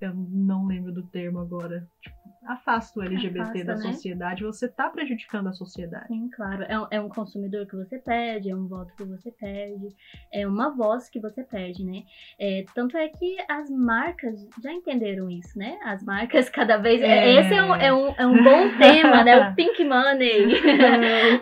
eu 0.00 0.14
não 0.14 0.66
lembro 0.66 0.92
do 0.92 1.06
termo 1.06 1.38
agora, 1.38 1.88
tipo, 2.00 2.16
afasta 2.46 2.98
o 2.98 3.02
LGBT 3.02 3.40
Afasta, 3.40 3.64
da 3.64 3.76
né? 3.76 3.92
sociedade, 3.92 4.42
você 4.42 4.68
tá 4.68 4.88
prejudicando 4.90 5.48
a 5.48 5.52
sociedade. 5.52 6.08
Sim, 6.08 6.28
claro. 6.30 6.64
É 6.64 6.78
um, 6.78 6.86
é 6.90 7.00
um 7.00 7.08
consumidor 7.08 7.66
que 7.66 7.76
você 7.76 7.98
perde, 7.98 8.50
é 8.50 8.54
um 8.54 8.66
voto 8.66 8.92
que 8.96 9.04
você 9.04 9.30
perde, 9.30 9.88
é 10.32 10.46
uma 10.46 10.70
voz 10.70 11.08
que 11.08 11.20
você 11.20 11.42
perde, 11.44 11.84
né? 11.84 12.02
É, 12.38 12.64
tanto 12.74 12.96
é 12.96 13.08
que 13.08 13.36
as 13.48 13.70
marcas 13.70 14.48
já 14.62 14.72
entenderam 14.72 15.30
isso, 15.30 15.56
né? 15.58 15.78
As 15.84 16.02
marcas 16.02 16.48
cada 16.50 16.76
vez. 16.78 17.00
É. 17.00 17.40
Esse 17.40 17.54
é 17.54 17.62
um, 17.62 17.74
é, 17.74 17.92
um, 17.92 18.14
é 18.16 18.26
um 18.26 18.42
bom 18.42 18.78
tema, 18.78 19.24
né? 19.24 19.48
O 19.48 19.54
pink 19.56 19.84
money. 19.84 20.60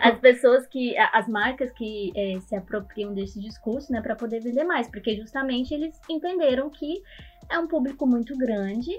As 0.01 0.19
pessoas 0.19 0.67
que. 0.67 0.95
As 0.97 1.27
marcas 1.27 1.71
que 1.71 2.11
é, 2.15 2.39
se 2.41 2.55
apropriam 2.55 3.13
desse 3.13 3.39
discurso, 3.39 3.91
né, 3.91 4.01
para 4.01 4.15
poder 4.15 4.39
vender 4.39 4.63
mais, 4.63 4.87
porque 4.87 5.15
justamente 5.15 5.73
eles 5.73 5.99
entenderam 6.09 6.69
que 6.69 7.01
é 7.49 7.57
um 7.57 7.67
público 7.67 8.05
muito 8.05 8.37
grande, 8.37 8.91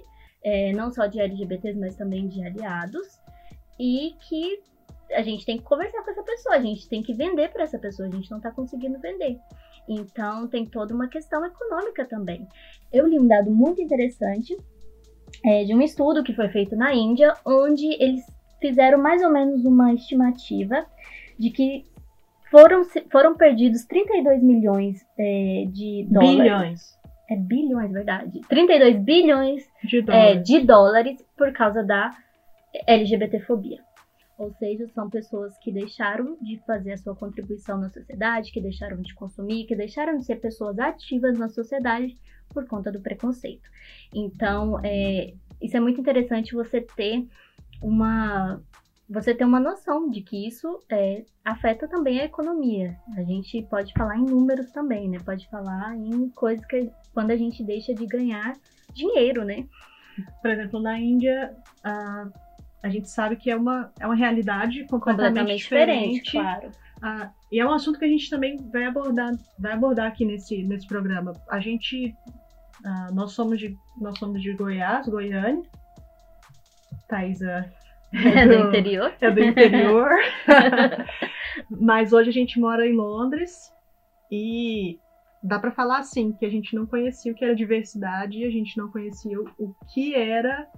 é, 0.44 0.72
não 0.72 0.92
só 0.92 1.06
de 1.06 1.20
LGBTs, 1.20 1.78
mas 1.78 1.96
também 1.96 2.28
de 2.28 2.44
aliados, 2.44 3.20
e 3.78 4.14
que 4.28 4.60
a 5.14 5.22
gente 5.22 5.44
tem 5.44 5.58
que 5.58 5.64
conversar 5.64 6.02
com 6.02 6.10
essa 6.10 6.22
pessoa, 6.22 6.56
a 6.56 6.60
gente 6.60 6.88
tem 6.88 7.02
que 7.02 7.12
vender 7.12 7.50
para 7.50 7.64
essa 7.64 7.78
pessoa, 7.78 8.08
a 8.08 8.10
gente 8.10 8.30
não 8.30 8.40
tá 8.40 8.50
conseguindo 8.50 8.98
vender. 8.98 9.38
Então 9.88 10.46
tem 10.48 10.64
toda 10.64 10.94
uma 10.94 11.08
questão 11.08 11.44
econômica 11.44 12.04
também. 12.04 12.46
Eu 12.92 13.06
li 13.06 13.18
um 13.18 13.26
dado 13.26 13.50
muito 13.50 13.82
interessante 13.82 14.56
é, 15.44 15.64
de 15.64 15.74
um 15.74 15.82
estudo 15.82 16.22
que 16.22 16.34
foi 16.34 16.48
feito 16.48 16.76
na 16.76 16.94
Índia, 16.94 17.34
onde 17.44 17.86
eles 18.02 18.24
fizeram 18.60 18.98
mais 18.98 19.22
ou 19.22 19.30
menos 19.30 19.64
uma 19.64 19.92
estimativa 19.92 20.86
de 21.38 21.50
que 21.50 21.84
foram, 22.50 22.84
foram 23.10 23.36
perdidos 23.36 23.84
32 23.84 24.42
milhões 24.42 25.04
é, 25.18 25.64
de 25.68 26.06
dólares. 26.08 26.38
Bilhões 26.38 27.01
É 27.32 27.36
bilhões, 27.36 27.90
verdade. 27.90 28.40
32 28.48 28.98
bilhões 28.98 29.66
de 29.82 29.98
é, 29.98 30.02
dólares. 30.02 30.44
de 30.44 30.60
dólares 30.60 31.24
por 31.36 31.52
causa 31.52 31.82
da 31.82 32.10
LGBTfobia. 32.86 33.80
Ou 34.38 34.52
seja, 34.54 34.86
são 34.88 35.08
pessoas 35.08 35.56
que 35.58 35.70
deixaram 35.70 36.36
de 36.40 36.58
fazer 36.66 36.92
a 36.92 36.96
sua 36.98 37.14
contribuição 37.14 37.78
na 37.78 37.88
sociedade, 37.88 38.50
que 38.50 38.60
deixaram 38.60 39.00
de 39.00 39.14
consumir, 39.14 39.66
que 39.66 39.76
deixaram 39.76 40.18
de 40.18 40.24
ser 40.24 40.36
pessoas 40.36 40.78
ativas 40.78 41.38
na 41.38 41.48
sociedade 41.48 42.16
por 42.48 42.66
conta 42.66 42.90
do 42.90 43.00
preconceito. 43.00 43.70
Então, 44.12 44.80
é, 44.82 45.34
isso 45.60 45.76
é 45.76 45.80
muito 45.80 46.00
interessante 46.00 46.54
você 46.54 46.80
ter 46.80 47.26
uma 47.80 48.60
você 49.12 49.34
ter 49.34 49.44
uma 49.44 49.60
noção 49.60 50.08
de 50.08 50.22
que 50.22 50.46
isso 50.46 50.80
é, 50.90 51.24
afeta 51.44 51.86
também 51.86 52.20
a 52.20 52.24
economia. 52.24 52.96
A 53.16 53.22
gente 53.22 53.62
pode 53.70 53.92
falar 53.92 54.16
em 54.16 54.24
números 54.24 54.70
também, 54.72 55.08
né? 55.08 55.18
Pode 55.24 55.48
falar 55.50 55.94
em 55.96 56.30
coisas 56.30 56.64
que 56.66 56.90
quando 57.12 57.30
a 57.30 57.36
gente 57.36 57.62
deixa 57.62 57.94
de 57.94 58.06
ganhar 58.06 58.54
dinheiro, 58.92 59.44
né? 59.44 59.66
Por 60.40 60.50
exemplo, 60.50 60.80
na 60.80 60.98
Índia, 60.98 61.54
a, 61.84 62.26
a 62.82 62.88
gente 62.88 63.08
sabe 63.10 63.36
que 63.36 63.50
é 63.50 63.56
uma, 63.56 63.92
é 64.00 64.06
uma 64.06 64.14
realidade 64.14 64.86
completamente, 64.86 65.28
completamente 65.28 65.58
diferente. 65.58 66.22
diferente, 66.22 66.30
claro. 66.32 66.70
Ah, 67.02 67.30
e 67.50 67.60
é 67.60 67.66
um 67.66 67.72
assunto 67.72 67.98
que 67.98 68.04
a 68.04 68.08
gente 68.08 68.30
também 68.30 68.56
vai 68.70 68.84
abordar, 68.84 69.32
vai 69.58 69.72
abordar 69.72 70.06
aqui 70.06 70.24
nesse, 70.24 70.62
nesse 70.62 70.86
programa. 70.86 71.32
A 71.50 71.60
gente, 71.60 72.14
ah, 72.84 73.10
nós 73.12 73.32
somos 73.32 73.58
de, 73.58 73.76
nós 74.00 74.18
somos 74.18 74.40
de 74.40 74.54
Goiás, 74.54 75.06
Goiânia. 75.06 75.62
Thaisa 77.08 77.70
É 78.12 78.46
do 78.46 78.68
interior. 78.68 79.12
é 79.20 79.30
do 79.30 79.42
interior. 79.42 80.10
Mas 81.70 82.12
hoje 82.12 82.30
a 82.30 82.32
gente 82.32 82.60
mora 82.60 82.86
em 82.86 82.94
Londres 82.94 83.72
e 84.30 84.98
dá 85.42 85.58
pra 85.58 85.70
falar 85.72 85.98
assim 85.98 86.32
que 86.32 86.44
a 86.44 86.50
gente 86.50 86.74
não 86.74 86.86
conhecia 86.86 87.32
o 87.32 87.34
que 87.34 87.44
era 87.44 87.54
diversidade 87.54 88.38
e 88.38 88.44
a 88.44 88.50
gente 88.50 88.76
não 88.76 88.88
conhecia 88.90 89.40
o, 89.40 89.48
o 89.58 89.74
que 89.92 90.14
era 90.14 90.68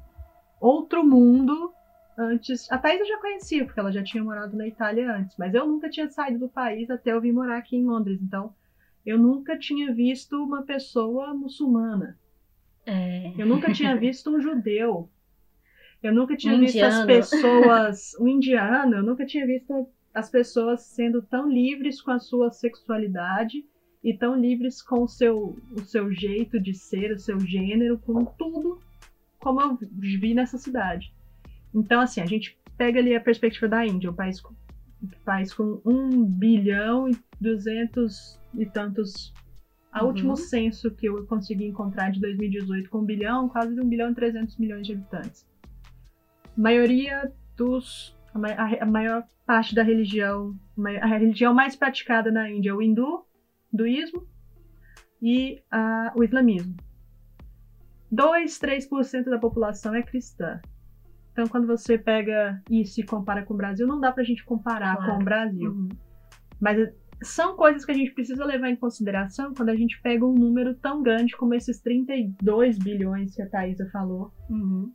outro 0.61 1.05
mundo 1.05 1.73
antes. 2.19 2.71
A 2.71 2.79
Thaís 2.79 3.01
eu 3.01 3.07
já 3.07 3.19
conhecia 3.19 3.65
porque 3.65 3.81
ela 3.81 3.93
já 3.93 4.03
tinha 4.03 4.23
morado 4.23 4.57
na 4.57 4.67
Itália 4.67 5.13
antes, 5.13 5.37
mas 5.37 5.55
eu 5.55 5.67
nunca 5.67 5.91
tinha 5.91 6.09
saído 6.09 6.39
do 6.39 6.49
país 6.49 6.89
até 6.91 7.13
eu 7.13 7.21
vir 7.21 7.33
morar 7.33 7.59
aqui 7.59 7.77
em 7.77 7.85
Londres. 7.85 8.21
Então 8.23 8.55
eu 9.05 9.19
nunca 9.19 9.59
tinha 9.59 9.93
visto 9.93 10.43
uma 10.43 10.63
pessoa 10.63 11.35
muçulmana. 11.35 12.19
É, 12.87 13.33
Eu 13.39 13.47
nunca 13.47 13.73
tinha 13.73 13.97
visto 13.97 14.31
um 14.31 14.41
judeu. 14.41 15.09
Eu 16.05 16.13
nunca 16.13 16.37
tinha 16.37 16.55
Um 16.55 16.61
visto 16.61 16.83
as 16.83 16.93
indiano. 17.03 17.07
pessoas. 17.07 18.15
Um 18.21 18.29
indiano. 18.29 18.97
Eu 18.97 19.03
nunca 19.03 19.25
tinha 19.25 19.47
visto 19.47 19.89
as 20.13 20.29
pessoas 20.31 20.83
sendo 20.83 21.23
tão 21.23 21.49
livres 21.51 22.01
com 22.03 22.11
a 22.11 22.19
sua 22.19 22.51
sexualidade 22.51 23.65
e 24.03 24.13
tão 24.13 24.37
livres 24.39 24.83
com 24.83 25.03
o 25.03 25.09
seu, 25.09 25.57
o 25.73 25.81
seu 25.81 26.13
jeito 26.13 26.61
de 26.61 26.75
ser, 26.75 27.11
o 27.11 27.19
seu 27.19 27.41
gênero, 27.41 27.99
com 27.99 28.23
tudo 28.23 28.79
como 29.41 29.63
eu 29.63 29.79
vi 29.93 30.35
nessa 30.35 30.59
cidade. 30.59 31.11
Então, 31.75 32.01
assim, 32.03 32.21
a 32.21 32.27
gente 32.27 32.57
pega 32.77 32.99
ali 33.01 33.15
a 33.17 33.21
perspectiva 33.21 33.67
da 33.67 33.87
Índia, 33.87 34.11
um 34.11 34.15
país 34.15 34.41
com, 34.43 34.53
um 35.03 35.09
país 35.25 35.55
com 35.55 35.81
1 35.87 36.23
bilhão 36.25 37.09
e 37.09 37.17
200 37.41 38.39
e 38.59 38.67
tantos. 38.67 39.33
A 39.91 40.03
Uhum. 40.03 40.09
último 40.09 40.37
censo 40.37 40.91
que 40.91 41.07
eu 41.07 41.25
consegui 41.27 41.65
encontrar 41.67 42.11
de 42.11 42.21
2018, 42.21 42.91
com 42.91 42.99
1 42.99 43.05
bilhão, 43.05 43.49
quase 43.49 43.79
1 43.81 43.89
bilhão 43.89 44.11
e 44.11 44.15
300 44.15 44.59
milhões 44.59 44.87
de 44.87 44.93
habitantes. 44.93 45.47
A 46.57 46.61
maioria 46.61 47.33
dos. 47.57 48.17
A, 48.33 48.39
ma- 48.39 48.53
a- 48.53 48.83
a 48.83 48.87
maior 48.87 49.25
parte 49.47 49.75
da 49.75 49.83
religião. 49.83 50.55
A 51.01 51.07
religião 51.07 51.55
mais 51.55 51.77
praticada 51.77 52.31
na 52.33 52.51
Índia 52.51 52.71
é 52.71 52.75
o 52.75 52.83
hindu, 52.83 53.25
hinduísmo 53.73 54.27
e 55.23 55.63
ah, 55.71 56.13
o 56.17 56.25
islamismo. 56.25 56.75
2, 58.11 58.59
3% 58.59 59.25
da 59.31 59.39
população 59.39 59.95
é 59.95 60.03
cristã. 60.03 60.61
Então, 61.33 61.47
quando 61.49 61.67
você 61.67 61.99
pega 61.99 62.63
isso 62.71 63.01
e 63.01 63.05
compara 63.05 63.45
com 63.45 63.55
o 63.55 63.57
Brasil, 63.57 63.87
não 63.87 64.01
dá 64.01 64.13
pra 64.13 64.23
gente 64.23 64.45
comparar 64.45 64.97
Claro. 64.97 65.13
com 65.13 65.21
o 65.21 65.25
Brasil. 65.25 65.71
uhum. 65.73 65.89
Mas 66.61 66.93
são 67.23 67.57
coisas 67.57 67.85
que 67.85 67.91
a 67.91 67.95
gente 67.95 68.13
precisa 68.13 68.45
levar 68.45 68.69
em 68.69 68.77
consideração 68.77 69.53
quando 69.53 69.71
a 69.71 69.77
gente 69.77 70.01
pega 70.01 70.25
um 70.25 70.35
número 70.35 70.75
tão 70.77 71.03
grande 71.03 71.37
como 71.37 71.55
esses 71.55 71.81
32 71.81 72.79
bilhões 72.79 73.35
que 73.35 73.43
a 73.43 73.49
Thaisa 73.49 73.89
falou. 73.91 74.33
Uhum. 74.49 74.93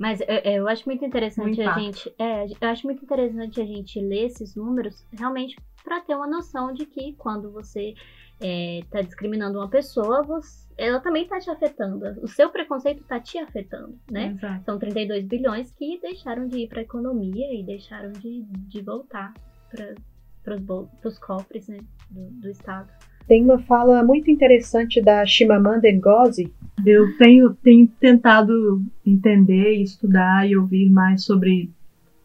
Mas 0.00 0.20
é, 0.22 0.52
é, 0.54 0.58
eu 0.58 0.66
acho 0.66 0.86
muito 0.86 1.04
interessante 1.04 1.60
a 1.60 1.78
gente. 1.78 2.14
É, 2.18 2.46
eu 2.46 2.68
acho 2.68 2.86
muito 2.86 3.04
interessante 3.04 3.60
a 3.60 3.64
gente 3.66 4.00
ler 4.00 4.26
esses 4.26 4.56
números 4.56 5.06
realmente 5.12 5.56
para 5.84 6.00
ter 6.00 6.14
uma 6.14 6.26
noção 6.26 6.72
de 6.72 6.86
que 6.86 7.12
quando 7.18 7.50
você 7.52 7.92
está 8.40 9.02
discriminando 9.02 9.58
uma 9.58 9.68
pessoa, 9.68 10.22
você- 10.22 10.66
ela 10.78 10.98
também 11.00 11.24
está 11.24 11.38
te 11.38 11.50
afetando. 11.50 12.02
O 12.22 12.26
seu 12.26 12.48
preconceito 12.48 13.02
está 13.02 13.20
te 13.20 13.36
afetando, 13.38 13.98
né? 14.10 14.28
Exato. 14.34 14.64
São 14.64 14.78
32 14.78 15.26
bilhões 15.26 15.70
que 15.72 16.00
deixaram 16.00 16.46
de 16.48 16.60
ir 16.60 16.68
para 16.68 16.78
a 16.78 16.82
economia 16.82 17.52
e 17.52 17.62
deixaram 17.62 18.12
de, 18.12 18.42
de 18.50 18.80
voltar 18.80 19.34
para 19.70 20.56
os 21.04 21.18
cofres 21.18 21.68
né, 21.68 21.76
do, 22.10 22.30
do 22.40 22.48
Estado. 22.48 22.88
Tem 23.28 23.44
uma 23.44 23.58
fala 23.58 24.02
muito 24.02 24.30
interessante 24.30 25.00
da 25.02 25.24
Chimamanda 25.26 25.88
Ngozi, 25.92 26.52
Eu 26.84 27.16
tenho, 27.16 27.54
tenho 27.62 27.86
tentado 28.00 28.82
entender, 29.06 29.74
estudar 29.74 30.48
e 30.48 30.56
ouvir 30.56 30.90
mais 30.90 31.24
sobre, 31.24 31.70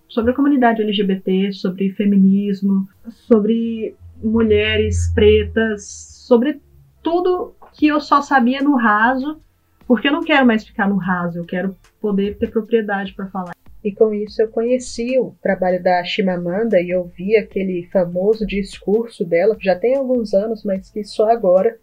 sobre 0.07 0.31
a 0.31 0.35
comunidade 0.35 0.81
LGBT, 0.81 1.51
sobre 1.51 1.91
feminismo, 1.91 2.87
sobre 3.09 3.95
mulheres 4.23 5.11
pretas, 5.13 5.85
sobre 6.27 6.59
tudo 7.03 7.53
que 7.73 7.87
eu 7.87 7.99
só 7.99 8.21
sabia 8.21 8.61
no 8.61 8.75
raso, 8.75 9.39
porque 9.87 10.07
eu 10.07 10.11
não 10.11 10.23
quero 10.23 10.45
mais 10.45 10.65
ficar 10.65 10.89
no 10.89 10.97
raso, 10.97 11.37
eu 11.37 11.45
quero 11.45 11.75
poder 12.01 12.37
ter 12.37 12.49
propriedade 12.49 13.13
para 13.13 13.27
falar. 13.27 13.53
e 13.83 13.91
com 13.91 14.11
isso 14.13 14.41
eu 14.41 14.47
conheci 14.47 15.19
o 15.19 15.35
trabalho 15.41 15.81
da 15.83 16.03
Chimamanda 16.03 16.81
e 16.81 16.95
ouvi 16.95 17.35
aquele 17.35 17.87
famoso 17.91 18.45
discurso 18.47 19.23
dela, 19.23 19.55
que 19.55 19.65
já 19.65 19.75
tem 19.75 19.95
alguns 19.95 20.33
anos, 20.33 20.63
mas 20.63 20.89
que 20.89 21.03
só 21.03 21.29
agora 21.29 21.77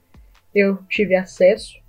eu 0.53 0.79
tive 0.89 1.15
acesso. 1.15 1.82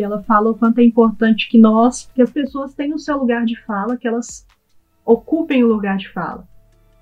Ela 0.00 0.22
fala 0.22 0.50
o 0.50 0.54
quanto 0.54 0.78
é 0.78 0.84
importante 0.84 1.48
que 1.48 1.58
nós, 1.58 2.08
que 2.14 2.22
as 2.22 2.30
pessoas 2.30 2.72
tenham 2.72 2.94
o 2.94 3.00
seu 3.00 3.18
lugar 3.18 3.44
de 3.44 3.60
fala, 3.64 3.96
que 3.96 4.06
elas 4.06 4.46
ocupem 5.04 5.64
o 5.64 5.68
lugar 5.68 5.96
de 5.96 6.08
fala. 6.08 6.46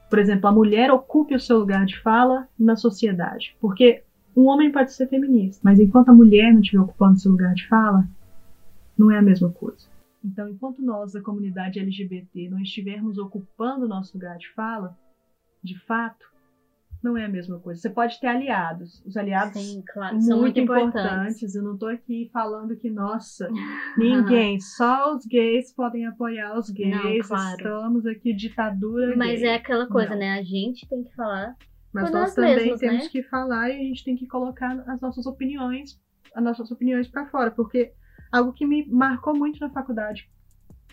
Por 0.09 0.19
exemplo, 0.19 0.49
a 0.49 0.53
mulher 0.53 0.91
ocupe 0.91 1.35
o 1.35 1.41
seu 1.41 1.59
lugar 1.59 1.85
de 1.85 1.99
fala 2.01 2.49
na 2.59 2.75
sociedade. 2.75 3.55
Porque 3.61 4.03
um 4.35 4.47
homem 4.47 4.73
pode 4.73 4.93
ser 4.93 5.09
feminista, 5.09 5.61
mas 5.63 5.79
enquanto 5.79 6.09
a 6.09 6.15
mulher 6.15 6.53
não 6.53 6.61
estiver 6.61 6.83
ocupando 6.83 7.19
seu 7.19 7.33
lugar 7.33 7.53
de 7.55 7.67
fala, 7.69 8.09
não 8.97 9.11
é 9.11 9.19
a 9.19 9.23
mesma 9.23 9.51
coisa. 9.51 9.89
Então, 10.25 10.49
enquanto 10.49 10.81
nós, 10.81 11.13
da 11.13 11.21
comunidade 11.21 11.79
LGBT, 11.79 12.49
não 12.49 12.61
estivermos 12.61 13.19
ocupando 13.19 13.87
nosso 13.87 14.17
lugar 14.17 14.39
de 14.39 14.49
fala, 14.55 14.97
de 15.63 15.79
fato, 15.81 16.27
não 17.03 17.17
é 17.17 17.25
a 17.25 17.29
mesma 17.29 17.59
coisa. 17.61 17.81
Você 17.81 17.91
pode 17.91 18.19
ter 18.21 18.27
aliados. 18.27 19.03
Os 19.05 19.17
aliados 19.17 19.61
Sim, 19.61 19.83
claro, 19.87 20.21
são 20.21 20.41
muito 20.41 20.59
importantes. 20.59 21.55
Eu 21.55 21.63
não 21.63 21.77
tô 21.77 21.87
aqui 21.87 22.29
falando 22.33 22.77
que, 22.77 22.91
nossa, 22.91 23.49
ninguém, 23.97 24.59
só 24.61 25.15
os 25.15 25.25
gays 25.27 25.73
podem 25.73 26.07
apoiar 26.07 26.59
os 26.59 26.71
gays. 26.71 26.91
Não, 26.91 27.29
claro. 27.29 27.57
Estamos 27.57 28.07
aqui 28.07 28.35
ditadura 28.35 29.17
Mas 29.17 29.41
gay. 29.41 29.51
é 29.51 29.55
aquela 29.55 29.87
coisa, 29.87 30.11
Não. 30.11 30.19
né? 30.19 30.39
A 30.39 30.43
gente 30.43 30.89
tem 30.89 31.05
que 31.05 31.15
falar 31.15 31.55
Mas 31.93 32.05
nós 32.05 32.13
nós 32.13 32.35
também 32.35 32.57
mesmos, 32.57 32.81
temos 32.81 33.05
né? 33.05 33.09
que 33.11 33.23
falar 33.23 33.71
e 33.71 33.75
a 33.81 33.85
gente 33.85 34.05
tem 34.05 34.17
que 34.17 34.27
colocar 34.27 34.83
as 34.89 35.01
nossas 35.01 35.27
opiniões, 35.27 36.01
as 36.35 36.43
nossas 36.43 36.71
opiniões 36.71 37.09
para 37.09 37.27
fora, 37.27 37.51
porque 37.51 37.93
algo 38.33 38.53
que 38.53 38.67
me 38.67 38.87
marcou 38.89 39.37
muito 39.37 39.61
na 39.61 39.71
faculdade 39.71 40.29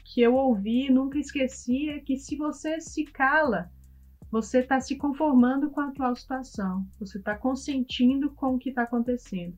que 0.05 0.21
eu 0.21 0.35
ouvi 0.35 0.87
e 0.87 0.91
nunca 0.91 1.17
esqueci 1.17 1.89
é 1.89 1.99
que 1.99 2.17
se 2.17 2.35
você 2.35 2.79
se 2.79 3.05
cala, 3.05 3.69
você 4.33 4.61
está 4.61 4.81
se 4.81 4.95
conformando 4.95 5.69
com 5.69 5.79
a 5.79 5.89
atual 5.89 6.15
situação, 6.15 6.83
você 6.99 7.19
está 7.19 7.37
consentindo 7.37 8.31
com 8.31 8.55
o 8.55 8.57
que 8.57 8.69
está 8.69 8.81
acontecendo. 8.81 9.55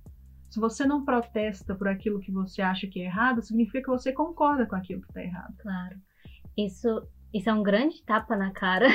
Se 0.50 0.60
você 0.60 0.86
não 0.86 1.06
protesta 1.06 1.74
por 1.74 1.88
aquilo 1.88 2.20
que 2.20 2.30
você 2.30 2.62
acha 2.62 2.86
que 2.86 3.00
é 3.00 3.06
errado, 3.06 3.42
significa 3.42 3.82
que 3.82 3.88
você 3.88 4.12
concorda 4.12 4.66
com 4.66 4.76
aquilo 4.76 5.00
que 5.00 5.08
está 5.08 5.24
errado. 5.24 5.56
Claro. 5.60 5.96
Isso, 6.58 7.08
isso 7.34 7.50
é 7.50 7.54
um 7.54 7.64
grande 7.64 8.04
tapa 8.04 8.36
na 8.36 8.52
cara. 8.52 8.90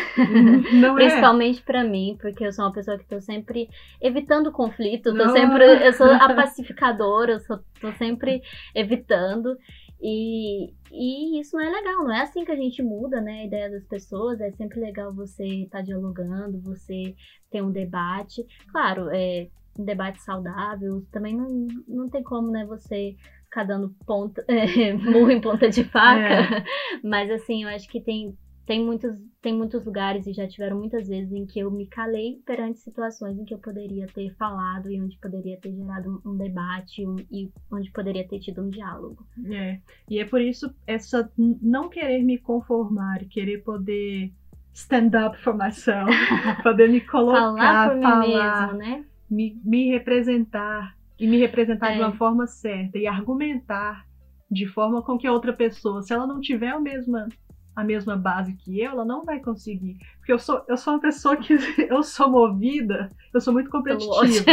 Não 0.71 0.99
é? 1.01 1.07
Principalmente 1.07 1.63
pra 1.63 1.83
mim, 1.83 2.15
porque 2.21 2.45
eu 2.45 2.53
sou 2.53 2.67
uma 2.67 2.75
pessoa 2.75 2.99
que 2.99 3.07
tô 3.07 3.19
sempre 3.19 3.67
evitando 4.03 4.53
conflito, 4.53 5.15
tô 5.15 5.25
Não. 5.25 5.33
sempre, 5.33 5.65
eu 5.87 5.95
sou 5.95 6.11
a 6.11 6.35
pacificadora, 6.35 7.33
eu 7.33 7.41
sou, 7.41 7.59
tô 7.81 7.91
sempre 7.93 8.43
evitando. 8.75 9.57
E, 10.03 10.73
e 10.91 11.41
isso 11.41 11.57
não 11.57 11.65
é 11.65 11.71
legal, 11.71 12.05
não 12.05 12.13
é 12.13 12.23
assim 12.23 12.45
que 12.45 12.53
a 12.53 12.57
gente 12.57 12.83
muda, 12.83 13.21
né, 13.21 13.41
a 13.41 13.45
ideia 13.45 13.71
das 13.71 13.85
pessoas. 13.85 14.41
É 14.41 14.51
sempre 14.53 14.81
legal 14.81 15.13
você 15.13 15.45
estar 15.45 15.83
dialogando, 15.83 16.61
você 16.61 17.15
ter 17.51 17.63
um 17.63 17.71
debate. 17.71 18.47
Claro, 18.73 19.09
é 19.11 19.49
um 19.79 19.85
debate 19.85 20.23
saudável. 20.23 21.05
Também 21.13 21.37
não, 21.37 21.67
não 21.87 22.09
tem 22.09 22.23
como, 22.23 22.51
né, 22.51 22.65
você 22.65 23.15
ficar 23.45 23.65
dando 23.65 23.95
ponta, 24.07 24.45
é, 24.49 24.93
murro 24.95 25.31
em 25.31 25.41
ponta 25.41 25.69
de 25.69 25.85
faca. 25.85 26.65
Mas 27.05 27.31
assim, 27.31 27.65
eu 27.65 27.69
acho 27.69 27.89
que 27.89 28.01
tem, 28.01 28.37
tem, 28.71 28.85
muitos, 28.85 29.13
tem 29.43 29.53
muitos 29.53 29.85
lugares 29.85 30.29
e 30.29 30.33
já 30.33 30.47
tiveram 30.47 30.79
muitas 30.79 31.09
vezes 31.09 31.33
em 31.33 31.45
que 31.45 31.59
eu 31.59 31.73
me 31.73 31.89
calei 31.89 32.41
perante 32.47 32.79
situações 32.79 33.37
em 33.37 33.45
que 33.45 33.53
eu 33.53 33.59
poderia 33.59 34.07
ter 34.07 34.33
falado 34.37 34.89
e 34.89 35.01
onde 35.01 35.19
poderia 35.19 35.59
ter 35.59 35.75
gerado 35.75 36.23
um, 36.25 36.31
um 36.31 36.37
debate 36.37 37.05
um- 37.05 37.17
e 37.33 37.51
onde 37.69 37.91
poderia 37.91 38.25
ter 38.29 38.39
tido 38.39 38.63
um 38.63 38.69
diálogo. 38.69 39.27
É. 39.47 39.81
E 40.09 40.21
é 40.21 40.25
por 40.25 40.41
isso 40.41 40.73
essa 40.87 41.29
não 41.37 41.89
querer 41.89 42.23
me 42.23 42.39
conformar 42.39 43.25
querer 43.25 43.59
poder 43.65 44.31
stand 44.73 45.11
up 45.27 45.37
for 45.43 45.57
myself, 45.57 46.09
poder 46.63 46.89
me 46.89 47.01
colocar, 47.01 47.57
falar 47.57 47.89
por 47.89 47.97
mim 47.97 48.33
falar, 48.35 48.67
mesmo, 48.75 48.79
né? 48.79 49.05
me, 49.29 49.61
me 49.65 49.91
representar 49.91 50.97
e 51.19 51.27
me 51.27 51.39
representar 51.39 51.91
de 51.91 52.01
É. 52.01 52.07
uma 52.07 52.13
forma 52.13 52.47
certa 52.47 52.97
e 52.99 53.09
argumentar 53.09 54.07
de 54.49 54.65
forma 54.69 55.03
com 55.03 55.19
que 55.19 55.27
a 55.27 55.33
outra 55.33 55.53
pessoa, 55.53 56.03
se 56.03 56.13
ela 56.13 56.25
não 56.25 56.41
tiver 56.41 56.69
a 56.69 56.79
mesma 56.79 57.29
a 57.75 57.85
mesma 57.85 58.17
base 58.17 58.55
que 58.55 58.81
eu, 58.81 58.91
ela 58.91 59.05
não 59.05 59.25
vai 59.25 59.41
conseguir. 59.41 59.97
Porque 60.19 60.33
eu 60.33 60.39
sou, 60.39 60.65
eu 60.69 60.77
sou 60.77 60.95
uma 60.95 61.01
pessoa 61.01 61.37
que 61.37 61.55
eu 61.89 62.03
sou 62.03 62.31
movida, 62.31 63.09
eu 63.33 63.41
sou 63.41 63.53
muito 63.53 63.71
competitiva. 63.71 64.51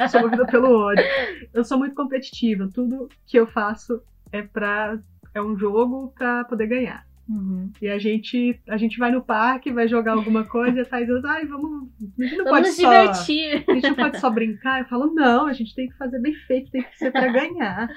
Eu 0.00 0.08
sou 0.08 0.20
movida 0.22 0.46
pelo 0.46 0.70
ódio. 0.70 1.04
Eu 1.52 1.64
sou 1.64 1.78
muito 1.78 1.94
competitiva. 1.94 2.68
Tudo 2.72 3.08
que 3.26 3.38
eu 3.38 3.46
faço 3.46 4.02
é 4.32 4.42
para 4.42 4.98
é 5.34 5.42
um 5.42 5.56
jogo 5.56 6.12
para 6.16 6.44
poder 6.44 6.66
ganhar. 6.66 7.06
Uhum. 7.28 7.72
E 7.82 7.88
a 7.88 7.98
gente 7.98 8.58
a 8.68 8.76
gente 8.76 8.98
vai 8.98 9.10
no 9.10 9.20
parque, 9.20 9.72
vai 9.72 9.88
jogar 9.88 10.12
alguma 10.12 10.44
coisa 10.44 10.78
e 10.78 10.80
a 10.80 10.84
Thais 10.84 11.06
diz, 11.06 11.24
ai, 11.24 11.44
vamos, 11.44 11.88
a 12.00 12.22
gente 12.22 12.36
não 12.36 12.44
Vamos 12.44 12.50
pode 12.50 12.68
nos 12.68 12.76
só 12.76 12.90
divertir. 12.90 13.64
a 13.68 13.74
gente 13.74 13.88
não 13.88 13.96
pode 13.96 14.20
só 14.20 14.30
brincar. 14.30 14.80
Eu 14.80 14.86
falo, 14.86 15.12
não, 15.12 15.46
a 15.46 15.52
gente 15.52 15.74
tem 15.74 15.88
que 15.88 15.96
fazer 15.96 16.20
bem 16.20 16.34
feito, 16.34 16.70
tem 16.70 16.82
que 16.82 16.96
ser 16.96 17.10
para 17.10 17.32
ganhar. 17.32 17.90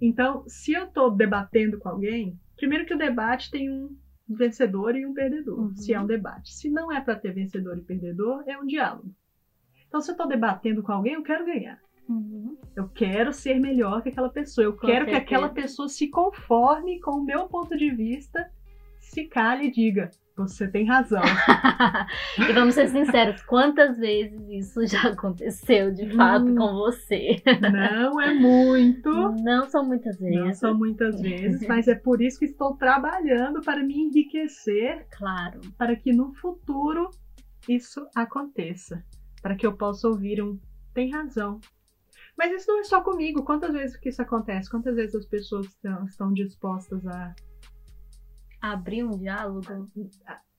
Então, 0.00 0.44
se 0.46 0.72
eu 0.72 0.86
tô 0.86 1.10
debatendo 1.10 1.78
com 1.78 1.88
alguém, 1.88 2.38
primeiro 2.56 2.84
que 2.84 2.94
o 2.94 2.98
debate 2.98 3.50
tem 3.50 3.70
um 3.70 3.96
vencedor 4.28 4.96
e 4.96 5.06
um 5.06 5.12
perdedor, 5.14 5.58
Uhum. 5.60 5.76
se 5.76 5.92
é 5.92 6.00
um 6.00 6.06
debate. 6.06 6.52
Se 6.54 6.68
não 6.68 6.90
é 6.90 7.00
para 7.00 7.14
ter 7.16 7.32
vencedor 7.32 7.76
e 7.78 7.82
perdedor, 7.82 8.42
é 8.46 8.58
um 8.58 8.66
diálogo. 8.66 9.10
Então, 9.86 10.00
se 10.00 10.10
eu 10.10 10.16
tô 10.16 10.26
debatendo 10.26 10.82
com 10.82 10.92
alguém, 10.92 11.14
eu 11.14 11.22
quero 11.22 11.44
ganhar. 11.44 11.78
Uhum. 12.08 12.56
Eu 12.74 12.88
quero 12.88 13.32
ser 13.32 13.58
melhor 13.60 14.02
que 14.02 14.08
aquela 14.08 14.28
pessoa. 14.28 14.64
Eu 14.64 14.72
Com 14.72 14.86
quero 14.86 15.04
que 15.04 15.12
certeza. 15.12 15.18
aquela 15.36 15.48
pessoa 15.48 15.88
se 15.88 16.08
conforme 16.08 17.00
com 17.00 17.12
o 17.12 17.24
meu 17.24 17.46
ponto 17.48 17.76
de 17.76 17.90
vista, 17.90 18.48
se 19.00 19.24
cale 19.24 19.66
e 19.66 19.70
diga: 19.70 20.10
você 20.36 20.68
tem 20.68 20.84
razão. 20.86 21.22
e 22.48 22.52
vamos 22.52 22.74
ser 22.74 22.88
sinceros, 22.88 23.42
quantas 23.42 23.96
vezes 23.98 24.38
isso 24.50 24.86
já 24.86 25.08
aconteceu 25.08 25.92
de 25.92 26.10
fato 26.14 26.46
Hum. 26.46 26.54
com 26.56 26.74
você? 26.74 27.42
Não 27.72 28.20
é 28.20 28.34
muito. 28.34 29.10
Não 29.42 29.68
são 29.68 29.84
muitas 29.84 30.18
vezes. 30.18 30.38
Não 30.38 30.52
são 30.54 30.74
muitas 30.76 31.20
vezes, 31.20 31.66
mas 31.68 31.88
é 31.88 31.94
por 31.94 32.20
isso 32.20 32.38
que 32.38 32.44
estou 32.44 32.76
trabalhando 32.76 33.60
para 33.62 33.82
me 33.82 33.94
enriquecer, 33.98 35.06
Claro. 35.16 35.60
para 35.78 35.96
que 35.96 36.12
no 36.12 36.32
futuro 36.34 37.10
isso 37.68 38.06
aconteça. 38.14 39.02
Para 39.42 39.54
que 39.56 39.66
eu 39.66 39.72
possa 39.76 40.06
ouvir 40.08 40.42
um 40.42 40.58
tem 40.92 41.10
razão. 41.10 41.60
Mas 42.38 42.52
isso 42.52 42.70
não 42.70 42.80
é 42.80 42.84
só 42.84 43.00
comigo. 43.00 43.42
Quantas 43.44 43.72
vezes 43.72 43.96
que 43.96 44.10
isso 44.10 44.20
acontece? 44.20 44.70
Quantas 44.70 44.94
vezes 44.96 45.14
as 45.14 45.24
pessoas 45.26 45.66
estão, 45.66 46.04
estão 46.04 46.32
dispostas 46.32 47.06
a, 47.06 47.34
Abrir 48.72 49.04
um 49.04 49.16
diálogo. 49.16 49.90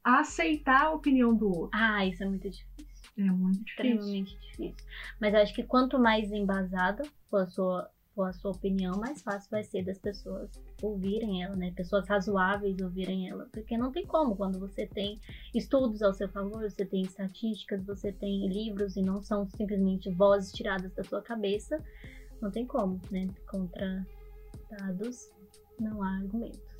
a 0.03 0.19
aceitar 0.19 0.85
a 0.85 0.91
opinião 0.91 1.35
do 1.35 1.47
outro? 1.47 1.69
Ah, 1.73 2.05
isso 2.05 2.23
é 2.23 2.27
muito 2.27 2.49
difícil. 2.49 2.87
É 3.17 3.23
muito 3.23 3.63
difícil. 3.65 3.95
Extremamente 3.95 4.39
difícil. 4.39 4.85
Mas 5.19 5.35
acho 5.35 5.53
que 5.53 5.63
quanto 5.63 5.99
mais 5.99 6.31
embasada 6.31 7.03
for 7.29 7.41
a 7.41 7.47
sua, 7.47 7.89
for 8.15 8.29
a 8.29 8.33
sua 8.33 8.51
opinião, 8.51 8.97
mais 8.97 9.21
fácil 9.21 9.49
vai 9.51 9.63
ser 9.63 9.83
das 9.83 9.97
pessoas 9.97 10.49
ouvirem 10.81 11.43
ela, 11.43 11.55
né? 11.55 11.73
Pessoas 11.75 12.07
razoáveis 12.07 12.79
ouvirem 12.79 13.29
ela. 13.29 13.49
Porque 13.51 13.77
não 13.77 13.91
tem 13.91 14.05
como, 14.05 14.35
quando 14.35 14.59
você 14.59 14.85
tem 14.85 15.19
estudos 15.53 16.01
ao 16.01 16.13
seu 16.13 16.29
favor, 16.29 16.61
você 16.61 16.85
tem 16.85 17.01
estatísticas, 17.01 17.83
você 17.83 18.11
tem 18.11 18.47
livros 18.47 18.95
e 18.95 19.01
não 19.01 19.21
são 19.21 19.47
simplesmente 19.49 20.09
vozes 20.11 20.51
tiradas 20.51 20.93
da 20.93 21.03
sua 21.03 21.21
cabeça, 21.21 21.83
não 22.41 22.51
tem 22.51 22.65
como, 22.65 23.01
né? 23.11 23.27
Contra 23.49 24.05
dados, 24.69 25.29
não 25.79 26.03
há 26.03 26.17
argumentos. 26.17 26.76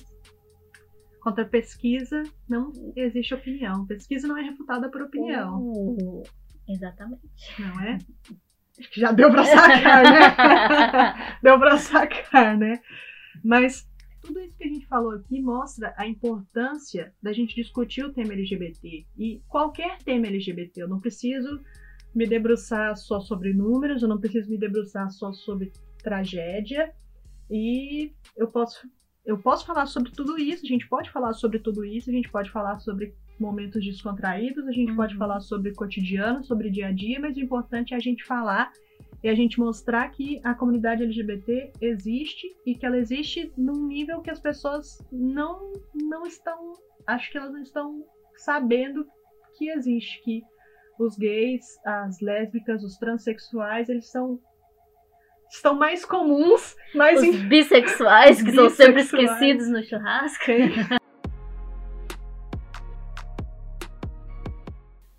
Contra 1.20 1.44
pesquisa, 1.44 2.22
não 2.48 2.72
existe 2.96 3.34
opinião. 3.34 3.86
Pesquisa 3.86 4.26
não 4.28 4.36
é 4.36 4.42
refutada 4.42 4.88
por 4.90 5.02
opinião, 5.02 5.60
Uh, 5.60 6.22
exatamente. 6.68 7.22
não 7.58 7.80
é? 7.80 7.98
Acho 8.78 8.90
que 8.90 9.00
já 9.00 9.10
deu 9.10 9.28
pra 9.30 9.42
sacar, 9.44 10.04
né? 10.04 11.14
deu 11.42 11.58
pra 11.58 11.78
sacar, 11.78 12.56
né? 12.56 12.80
Mas 13.44 13.88
tudo 14.20 14.40
isso 14.40 14.56
que 14.56 14.64
a 14.64 14.68
gente 14.68 14.86
falou 14.86 15.12
aqui 15.12 15.40
mostra 15.40 15.92
a 15.96 16.06
importância 16.06 17.12
da 17.20 17.32
gente 17.32 17.56
discutir 17.56 18.04
o 18.04 18.12
tema 18.12 18.34
LGBT. 18.34 19.06
E 19.16 19.42
qualquer 19.48 19.98
tema 19.98 20.26
LGBT. 20.26 20.82
Eu 20.82 20.88
não 20.88 21.00
preciso 21.00 21.60
me 22.14 22.26
debruçar 22.26 22.96
só 22.96 23.20
sobre 23.20 23.52
números, 23.52 24.02
eu 24.02 24.08
não 24.08 24.18
preciso 24.18 24.48
me 24.50 24.58
debruçar 24.58 25.10
só 25.10 25.32
sobre 25.32 25.72
tragédia. 26.02 26.92
E 27.50 28.12
eu 28.36 28.48
posso, 28.48 28.88
eu 29.28 29.36
posso 29.36 29.66
falar 29.66 29.84
sobre 29.84 30.10
tudo 30.10 30.38
isso, 30.40 30.64
a 30.64 30.68
gente 30.68 30.88
pode 30.88 31.10
falar 31.10 31.34
sobre 31.34 31.58
tudo 31.58 31.84
isso, 31.84 32.08
a 32.08 32.12
gente 32.12 32.30
pode 32.30 32.50
falar 32.50 32.78
sobre 32.78 33.14
momentos 33.38 33.84
descontraídos, 33.84 34.66
a 34.66 34.72
gente 34.72 34.90
Uhum. 34.92 34.96
pode 34.96 35.14
falar 35.16 35.40
sobre 35.40 35.74
cotidiano, 35.74 36.42
sobre 36.42 36.70
dia 36.70 36.86
a 36.88 36.92
dia, 36.92 37.20
mas 37.20 37.36
o 37.36 37.40
importante 37.40 37.92
é 37.92 37.96
a 37.98 38.00
gente 38.00 38.24
falar 38.24 38.72
e 39.22 39.28
a 39.28 39.34
gente 39.34 39.60
mostrar 39.60 40.08
que 40.08 40.40
a 40.42 40.54
comunidade 40.54 41.02
LGBT 41.02 41.72
existe 41.78 42.46
e 42.64 42.74
que 42.74 42.86
ela 42.86 42.96
existe 42.96 43.52
num 43.54 43.86
nível 43.86 44.22
que 44.22 44.30
as 44.30 44.40
pessoas 44.40 44.98
não, 45.12 45.74
não 45.94 46.22
estão. 46.26 46.72
Acho 47.06 47.30
que 47.30 47.36
elas 47.36 47.52
não 47.52 47.62
estão 47.62 48.02
sabendo 48.34 49.06
que 49.58 49.68
existe, 49.68 50.22
que 50.24 50.42
os 50.98 51.18
gays, 51.18 51.66
as 51.84 52.18
lésbicas, 52.20 52.82
os 52.82 52.96
transexuais, 52.96 53.90
eles 53.90 54.10
são. 54.10 54.40
Estão 55.50 55.74
mais 55.74 56.04
comuns, 56.04 56.76
mais 56.94 57.20
Os 57.22 57.36
bissexuais, 57.44 58.42
que 58.42 58.52
são 58.52 58.68
sempre 58.68 58.94
Bissexuais. 58.94 59.30
esquecidos 59.30 59.68
no 59.68 59.82
churrasco. 59.82 60.44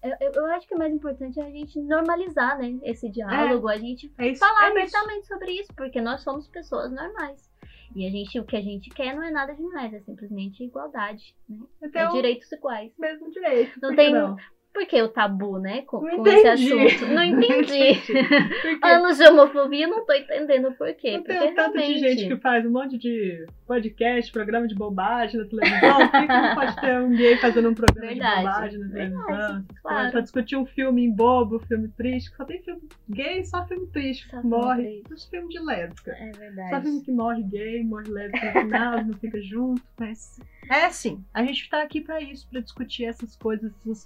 Eu, 0.01 0.31
eu- 0.33 0.45
acho 0.53 0.65
que 0.67 0.73
o 0.75 0.77
mais 0.77 0.93
importante 0.93 1.39
é 1.39 1.43
a 1.43 1.49
gente 1.51 1.77
normalizar, 1.81 2.57
né? 2.57 2.79
Esse 2.83 3.09
diálogo, 3.09 3.67
a 3.67 3.77
gente 3.77 4.11
É 4.17 4.29
isso, 4.29 4.39
falar 4.39 4.67
é 4.67 4.71
abertamente 4.71 5.27
sobre 5.27 5.51
isso, 5.51 5.73
porque 5.75 5.99
nós 5.99 6.21
somos 6.23 6.47
pessoas 6.47 6.89
normais. 6.91 7.49
E 7.95 8.07
a 8.07 8.09
gente, 8.09 8.39
o 8.39 8.45
que 8.45 8.55
a 8.55 8.61
gente 8.61 8.89
quer 8.91 9.13
não 9.13 9.23
é 9.23 9.29
nada 9.29 9.53
demais, 9.53 9.93
é 9.93 9.99
simplesmente 9.99 10.63
igualdade, 10.63 11.35
né? 11.49 11.57
Até 11.83 11.99
É 11.99 12.07
direitos 12.07 12.49
iguais. 12.51 12.91
mesmo 12.97 13.29
direito. 13.29 13.77
Não 13.81 13.93
tem- 13.95 14.13
não? 14.13 14.37
Por 14.73 14.86
que 14.86 15.01
o 15.01 15.10
tabu, 15.10 15.58
né? 15.60 15.82
Com, 15.82 15.99
com 15.99 16.27
esse 16.27 16.47
assunto. 16.47 17.05
Não 17.08 17.23
entendi. 17.25 17.99
Anos 18.84 19.17
de 19.17 19.27
homofobia, 19.27 19.88
não 19.88 20.05
tô 20.05 20.13
entendendo 20.13 20.71
por 20.73 20.93
quê. 20.93 21.13
Não 21.13 21.23
porque 21.23 21.38
tem 21.39 21.51
um 21.51 21.55
tanto 21.55 21.73
de 21.73 21.79
realmente... 21.79 21.99
gente 21.99 22.27
que 22.27 22.38
faz 22.41 22.65
um 22.65 22.71
monte 22.71 22.97
de 22.97 23.45
podcast, 23.65 24.32
programa 24.32 24.67
de 24.67 24.75
bobagem 24.75 25.39
na 25.39 25.47
televisão. 25.47 25.97
Por 25.99 26.12
que, 26.12 26.27
que 26.27 26.27
não 26.27 26.55
pode 26.55 26.82
ter 26.82 26.99
um 26.99 27.10
gay 27.15 27.38
fazendo 27.38 27.69
um 27.69 27.73
programa 27.73 28.08
Verdade, 28.10 28.36
de 28.39 28.45
bobagem 28.45 28.79
na 28.79 28.89
televisão? 28.89 29.25
verdade, 29.25 29.63
Pode 29.67 29.82
claro. 29.82 30.12
pra 30.12 30.21
discutir 30.21 30.55
um 30.55 30.65
filme 30.65 31.10
bobo, 31.12 31.60
filme 31.60 31.88
triste. 31.89 32.32
Só 32.36 32.45
tem 32.45 32.62
filme 32.62 32.82
gay, 33.10 33.43
só 33.43 33.65
filme 33.65 33.88
triste. 33.88 34.27
Só 34.29 34.41
filme 34.41 34.49
morre. 34.49 34.84
triste. 34.84 35.13
Os 35.13 35.25
filmes 35.25 35.49
de 35.49 35.60
lésbica. 35.60 36.12
É 36.12 36.32
Só 36.32 36.39
verdade. 36.39 36.82
filme 36.84 37.01
que 37.03 37.12
morre 37.12 37.43
gay, 37.43 37.84
morre 37.84 38.10
lésbica 38.10 38.45
no 38.53 38.62
final, 38.62 39.05
não 39.05 39.13
fica 39.15 39.41
junto. 39.41 39.82
Mas 39.99 40.39
é 40.69 40.86
assim. 40.86 41.23
A 41.34 41.43
gente 41.43 41.69
tá 41.69 41.82
aqui 41.82 42.01
pra 42.01 42.21
isso, 42.21 42.47
pra 42.49 42.62
discutir 42.62 43.05
essas 43.05 43.36
coisas, 43.36 43.71
essas, 43.82 44.05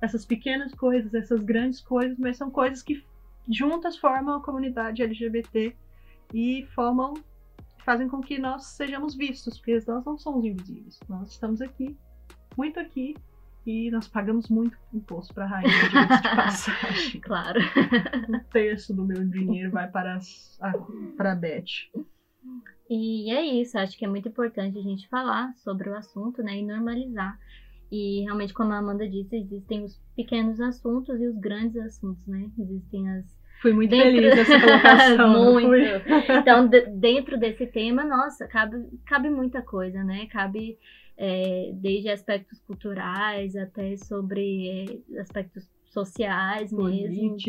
essas 0.00 0.24
pequenas 0.24 0.74
coisas, 0.74 1.12
essas 1.14 1.40
grandes 1.42 1.80
coisas, 1.80 2.18
mas 2.18 2.36
são 2.36 2.50
coisas 2.50 2.82
que 2.82 3.04
juntas 3.48 3.96
formam 3.96 4.36
a 4.36 4.42
comunidade 4.42 5.02
LGBT 5.02 5.74
e 6.32 6.66
formam 6.74 7.14
fazem 7.84 8.06
com 8.06 8.20
que 8.20 8.38
nós 8.38 8.66
sejamos 8.66 9.14
vistos, 9.14 9.56
porque 9.56 9.80
nós 9.86 10.04
não 10.04 10.18
somos 10.18 10.44
invisíveis. 10.44 11.00
Nós 11.08 11.30
estamos 11.30 11.62
aqui, 11.62 11.96
muito 12.54 12.78
aqui, 12.78 13.16
e 13.66 13.90
nós 13.90 14.06
pagamos 14.06 14.48
muito 14.48 14.76
imposto 14.92 15.32
para 15.32 15.44
a 15.44 15.48
rainha 15.48 15.70
de, 15.70 15.88
de 15.88 16.22
passagem. 16.36 17.20
Claro. 17.20 17.60
Um 18.28 18.40
terço 18.50 18.94
do 18.94 19.04
meu 19.04 19.24
dinheiro 19.26 19.70
vai 19.70 19.88
para 19.90 20.18
a, 20.60 20.72
para 21.16 21.32
a 21.32 21.34
Beth. 21.34 21.64
E 22.90 23.30
é 23.30 23.42
isso, 23.42 23.78
acho 23.78 23.96
que 23.96 24.04
é 24.04 24.08
muito 24.08 24.28
importante 24.28 24.78
a 24.78 24.82
gente 24.82 25.08
falar 25.08 25.54
sobre 25.56 25.90
o 25.90 25.96
assunto, 25.96 26.42
né, 26.42 26.58
e 26.58 26.66
normalizar. 26.66 27.38
E 27.90 28.22
realmente, 28.22 28.52
como 28.52 28.72
a 28.72 28.78
Amanda 28.78 29.08
disse, 29.08 29.36
existem 29.36 29.84
os 29.84 29.98
pequenos 30.14 30.60
assuntos 30.60 31.20
e 31.20 31.26
os 31.26 31.36
grandes 31.38 31.76
assuntos, 31.78 32.26
né? 32.26 32.50
Existem 32.58 33.08
as 33.10 33.38
Fui 33.60 33.72
muito 33.72 33.90
dentro... 33.90 34.12
feliz 34.12 34.36
nessa 34.36 34.60
colocação. 34.60 35.52
muito. 35.52 36.32
Então, 36.32 36.68
de, 36.68 36.86
dentro 36.90 37.38
desse 37.38 37.66
tema, 37.66 38.04
nossa, 38.04 38.46
cabe, 38.46 38.76
cabe 39.06 39.30
muita 39.30 39.62
coisa, 39.62 40.04
né? 40.04 40.26
Cabe 40.26 40.78
é, 41.16 41.70
desde 41.74 42.08
aspectos 42.10 42.60
culturais 42.60 43.56
até 43.56 43.96
sobre 43.96 45.02
é, 45.14 45.20
aspectos 45.20 45.68
sociais 45.86 46.72
mesmo, 46.72 46.84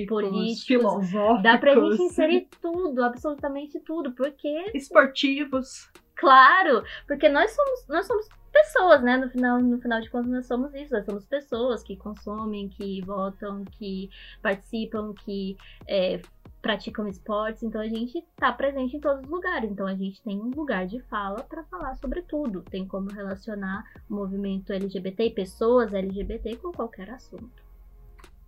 políticos, 0.07 0.63
filosóficos. 0.63 1.43
Dá 1.43 1.57
pra 1.57 1.75
gente 1.75 2.01
inserir 2.01 2.47
tudo, 2.61 3.03
absolutamente 3.03 3.79
tudo, 3.81 4.13
porque... 4.13 4.71
Esportivos. 4.73 5.89
Claro, 6.19 6.83
porque 7.07 7.29
nós 7.29 7.51
somos, 7.51 7.87
nós 7.87 8.05
somos 8.05 8.27
pessoas, 8.51 9.01
né? 9.01 9.15
No 9.15 9.29
final, 9.29 9.61
no 9.61 9.79
final 9.79 10.01
de 10.01 10.09
contas, 10.09 10.29
nós 10.29 10.45
somos 10.45 10.73
isso. 10.73 10.93
Nós 10.93 11.05
somos 11.05 11.25
pessoas 11.25 11.81
que 11.81 11.95
consomem, 11.95 12.67
que 12.67 13.01
votam, 13.01 13.63
que 13.63 14.09
participam, 14.41 15.13
que 15.13 15.55
é, 15.87 16.21
praticam 16.61 17.07
esportes. 17.07 17.63
Então 17.63 17.79
a 17.79 17.87
gente 17.87 18.17
está 18.17 18.51
presente 18.51 18.97
em 18.97 18.99
todos 18.99 19.23
os 19.23 19.29
lugares. 19.29 19.71
Então 19.71 19.87
a 19.87 19.95
gente 19.95 20.21
tem 20.21 20.37
um 20.37 20.49
lugar 20.49 20.85
de 20.85 20.99
fala 21.03 21.41
para 21.43 21.63
falar 21.63 21.95
sobre 21.95 22.21
tudo. 22.21 22.63
Tem 22.63 22.85
como 22.85 23.09
relacionar 23.09 23.85
o 24.09 24.13
movimento 24.13 24.73
LGBT 24.73 25.27
e 25.27 25.31
pessoas 25.31 25.93
LGBT 25.93 26.57
com 26.57 26.73
qualquer 26.73 27.09
assunto. 27.11 27.63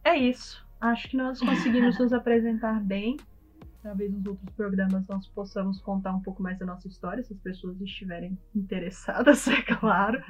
É 0.03 0.15
isso. 0.15 0.65
Acho 0.81 1.07
que 1.10 1.15
nós 1.15 1.39
conseguimos 1.39 1.97
nos 1.99 2.12
apresentar 2.12 2.81
bem. 2.81 3.17
Talvez 3.82 4.12
nos 4.12 4.26
outros 4.26 4.50
programas 4.52 5.08
nós 5.08 5.28
possamos 5.28 5.82
contar 5.82 6.13
um 6.13 6.22
pouco 6.22 6.44
mais 6.44 6.60
da 6.60 6.65
nossa 6.65 6.88
história, 6.88 7.24
se 7.24 7.34
as 7.34 7.39
pessoas 7.39 7.82
estiverem 7.82 8.38
interessadas, 8.56 9.48
é 9.50 9.62
claro. 9.62 10.22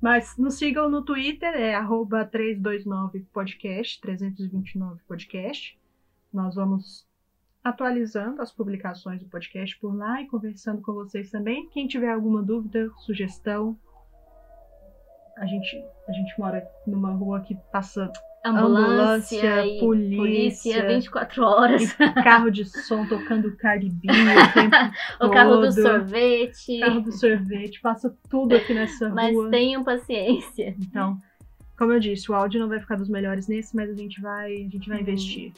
Mas 0.00 0.36
nos 0.36 0.54
sigam 0.54 0.88
no 0.88 1.04
Twitter, 1.04 1.54
é 1.54 1.74
329podcast, 2.30 4.00
329podcast. 4.00 5.78
Nós 6.32 6.54
vamos 6.54 7.06
atualizando 7.62 8.42
as 8.42 8.52
publicações 8.52 9.20
do 9.20 9.28
podcast 9.28 9.78
por 9.78 9.94
lá 9.94 10.20
e 10.20 10.26
conversando 10.26 10.82
com 10.82 10.92
vocês 10.92 11.30
também. 11.30 11.68
Quem 11.70 11.86
tiver 11.86 12.10
alguma 12.12 12.42
dúvida, 12.42 12.90
sugestão, 12.98 13.78
a 15.36 15.46
gente, 15.46 15.84
a 16.08 16.12
gente 16.12 16.38
mora 16.38 16.66
numa 16.86 17.12
rua 17.12 17.40
que 17.40 17.54
passa 17.70 18.12
ambulância, 18.44 19.38
ambulância 19.38 19.80
polícia, 19.80 20.16
polícia 20.16 20.86
24 20.86 21.44
horas. 21.44 21.92
carro 22.22 22.50
de 22.50 22.64
som 22.64 23.06
tocando 23.06 23.50
B 23.50 24.08
o, 25.20 25.26
o 25.26 25.30
carro 25.30 25.56
do 25.58 25.72
sorvete. 25.72 26.80
Carro 26.80 27.00
do 27.00 27.12
sorvete, 27.12 27.80
passa 27.80 28.14
tudo 28.28 28.54
aqui 28.54 28.74
nessa 28.74 29.08
mas 29.10 29.32
rua. 29.32 29.44
Mas 29.44 29.50
tenham 29.50 29.84
paciência. 29.84 30.74
Então, 30.80 31.18
como 31.78 31.92
eu 31.92 32.00
disse, 32.00 32.30
o 32.30 32.34
áudio 32.34 32.60
não 32.60 32.68
vai 32.68 32.80
ficar 32.80 32.96
dos 32.96 33.08
melhores 33.08 33.48
nesse, 33.48 33.74
mas 33.74 33.90
a 33.90 33.94
gente 33.94 34.20
vai, 34.20 34.52
a 34.52 34.68
gente 34.68 34.88
vai 34.88 34.98
hum. 34.98 35.02
investir. 35.02 35.52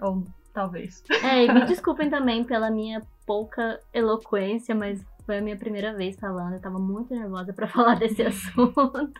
Ou 0.00 0.24
talvez. 0.52 1.02
É, 1.22 1.44
e 1.44 1.52
me 1.52 1.64
desculpem 1.66 2.08
também 2.08 2.44
pela 2.44 2.70
minha 2.70 3.02
pouca 3.26 3.80
eloquência, 3.92 4.74
mas 4.74 5.04
foi 5.26 5.38
a 5.38 5.42
minha 5.42 5.56
primeira 5.56 5.94
vez 5.94 6.16
falando. 6.16 6.54
Eu 6.54 6.60
tava 6.60 6.78
muito 6.78 7.14
nervosa 7.14 7.52
para 7.52 7.66
falar 7.68 7.96
desse 7.96 8.22
assunto. 8.22 9.12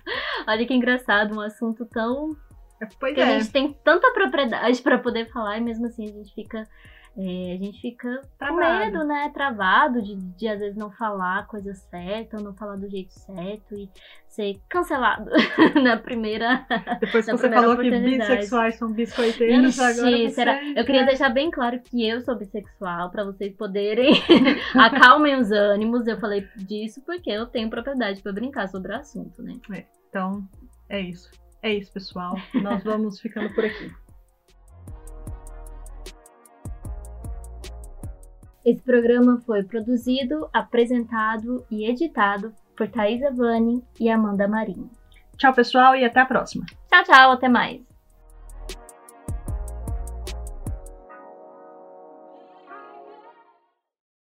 Olha 0.47 0.67
que 0.67 0.75
engraçado, 0.75 1.35
um 1.35 1.41
assunto 1.41 1.85
tão 1.87 2.37
Pois 2.99 3.15
que 3.15 3.21
é. 3.21 3.25
a 3.25 3.39
gente 3.39 3.53
tem 3.53 3.73
tanta 3.85 4.13
propriedade 4.13 4.83
para 4.83 4.99
poder 4.99 5.31
falar 5.33 5.59
e 5.59 5.61
mesmo 5.61 5.87
assim 5.87 6.05
a 6.05 6.13
gente 6.13 6.35
fica 6.35 6.67
é, 7.17 7.53
a 7.55 7.57
gente 7.65 7.81
fica 7.81 8.23
Travado. 8.37 8.61
com 8.61 8.79
medo, 8.79 9.05
né? 9.05 9.31
Travado 9.33 10.03
de, 10.03 10.17
de 10.17 10.49
às 10.49 10.59
vezes 10.59 10.77
não 10.77 10.91
falar 10.91 11.41
a 11.41 11.43
coisa 11.45 11.73
certa, 11.73 12.39
ou 12.39 12.43
não 12.43 12.55
falar 12.55 12.75
do 12.75 12.91
jeito 12.91 13.13
certo 13.13 13.73
e 13.77 13.89
ser 14.27 14.61
cancelado 14.69 15.31
na 15.81 15.97
primeira. 15.97 16.67
Depois 16.99 17.25
que 17.25 17.31
você 17.31 17.49
falou 17.49 17.77
que 17.77 17.89
bissexuais 17.89 18.75
são 18.75 18.93
biscoiteiros, 18.93 19.79
Ixi, 19.79 20.01
agora 20.01 20.31
será? 20.31 20.65
Eu 20.65 20.85
queria 20.85 21.07
deixar 21.07 21.29
bem 21.29 21.53
claro 21.53 21.81
que 21.81 22.05
eu 22.05 22.21
sou 22.21 22.37
bissexual, 22.37 23.11
para 23.11 23.23
vocês 23.23 23.55
poderem 23.55 24.13
acalmem 24.75 25.37
os 25.37 25.53
ânimos. 25.53 26.09
Eu 26.09 26.19
falei 26.19 26.49
disso 26.57 27.01
porque 27.07 27.31
eu 27.31 27.47
tenho 27.47 27.71
propriedade 27.71 28.21
para 28.23 28.33
brincar 28.33 28.69
sobre 28.69 28.93
o 28.93 28.97
assunto, 28.97 29.41
né? 29.41 29.55
É, 29.73 29.85
então, 30.09 30.45
é 30.89 31.01
isso. 31.01 31.31
É 31.65 31.73
isso, 31.73 31.91
pessoal. 31.91 32.37
Nós 32.53 32.85
vamos 32.85 33.19
ficando 33.19 33.49
por 33.55 33.65
aqui. 33.65 33.91
Esse 38.63 38.83
programa 38.83 39.41
foi 39.47 39.63
produzido, 39.63 40.47
apresentado 40.53 41.65
e 41.71 41.89
editado 41.89 42.53
por 42.77 42.87
Thaisa 42.89 43.31
Vani 43.31 43.83
e 43.99 44.11
Amanda 44.11 44.47
Marinho. 44.47 44.91
Tchau, 45.39 45.55
pessoal, 45.55 45.97
e 45.97 46.05
até 46.05 46.21
a 46.21 46.27
próxima. 46.27 46.67
Tchau, 46.87 47.03
tchau, 47.05 47.33
até 47.33 47.49
mais. 47.49 47.94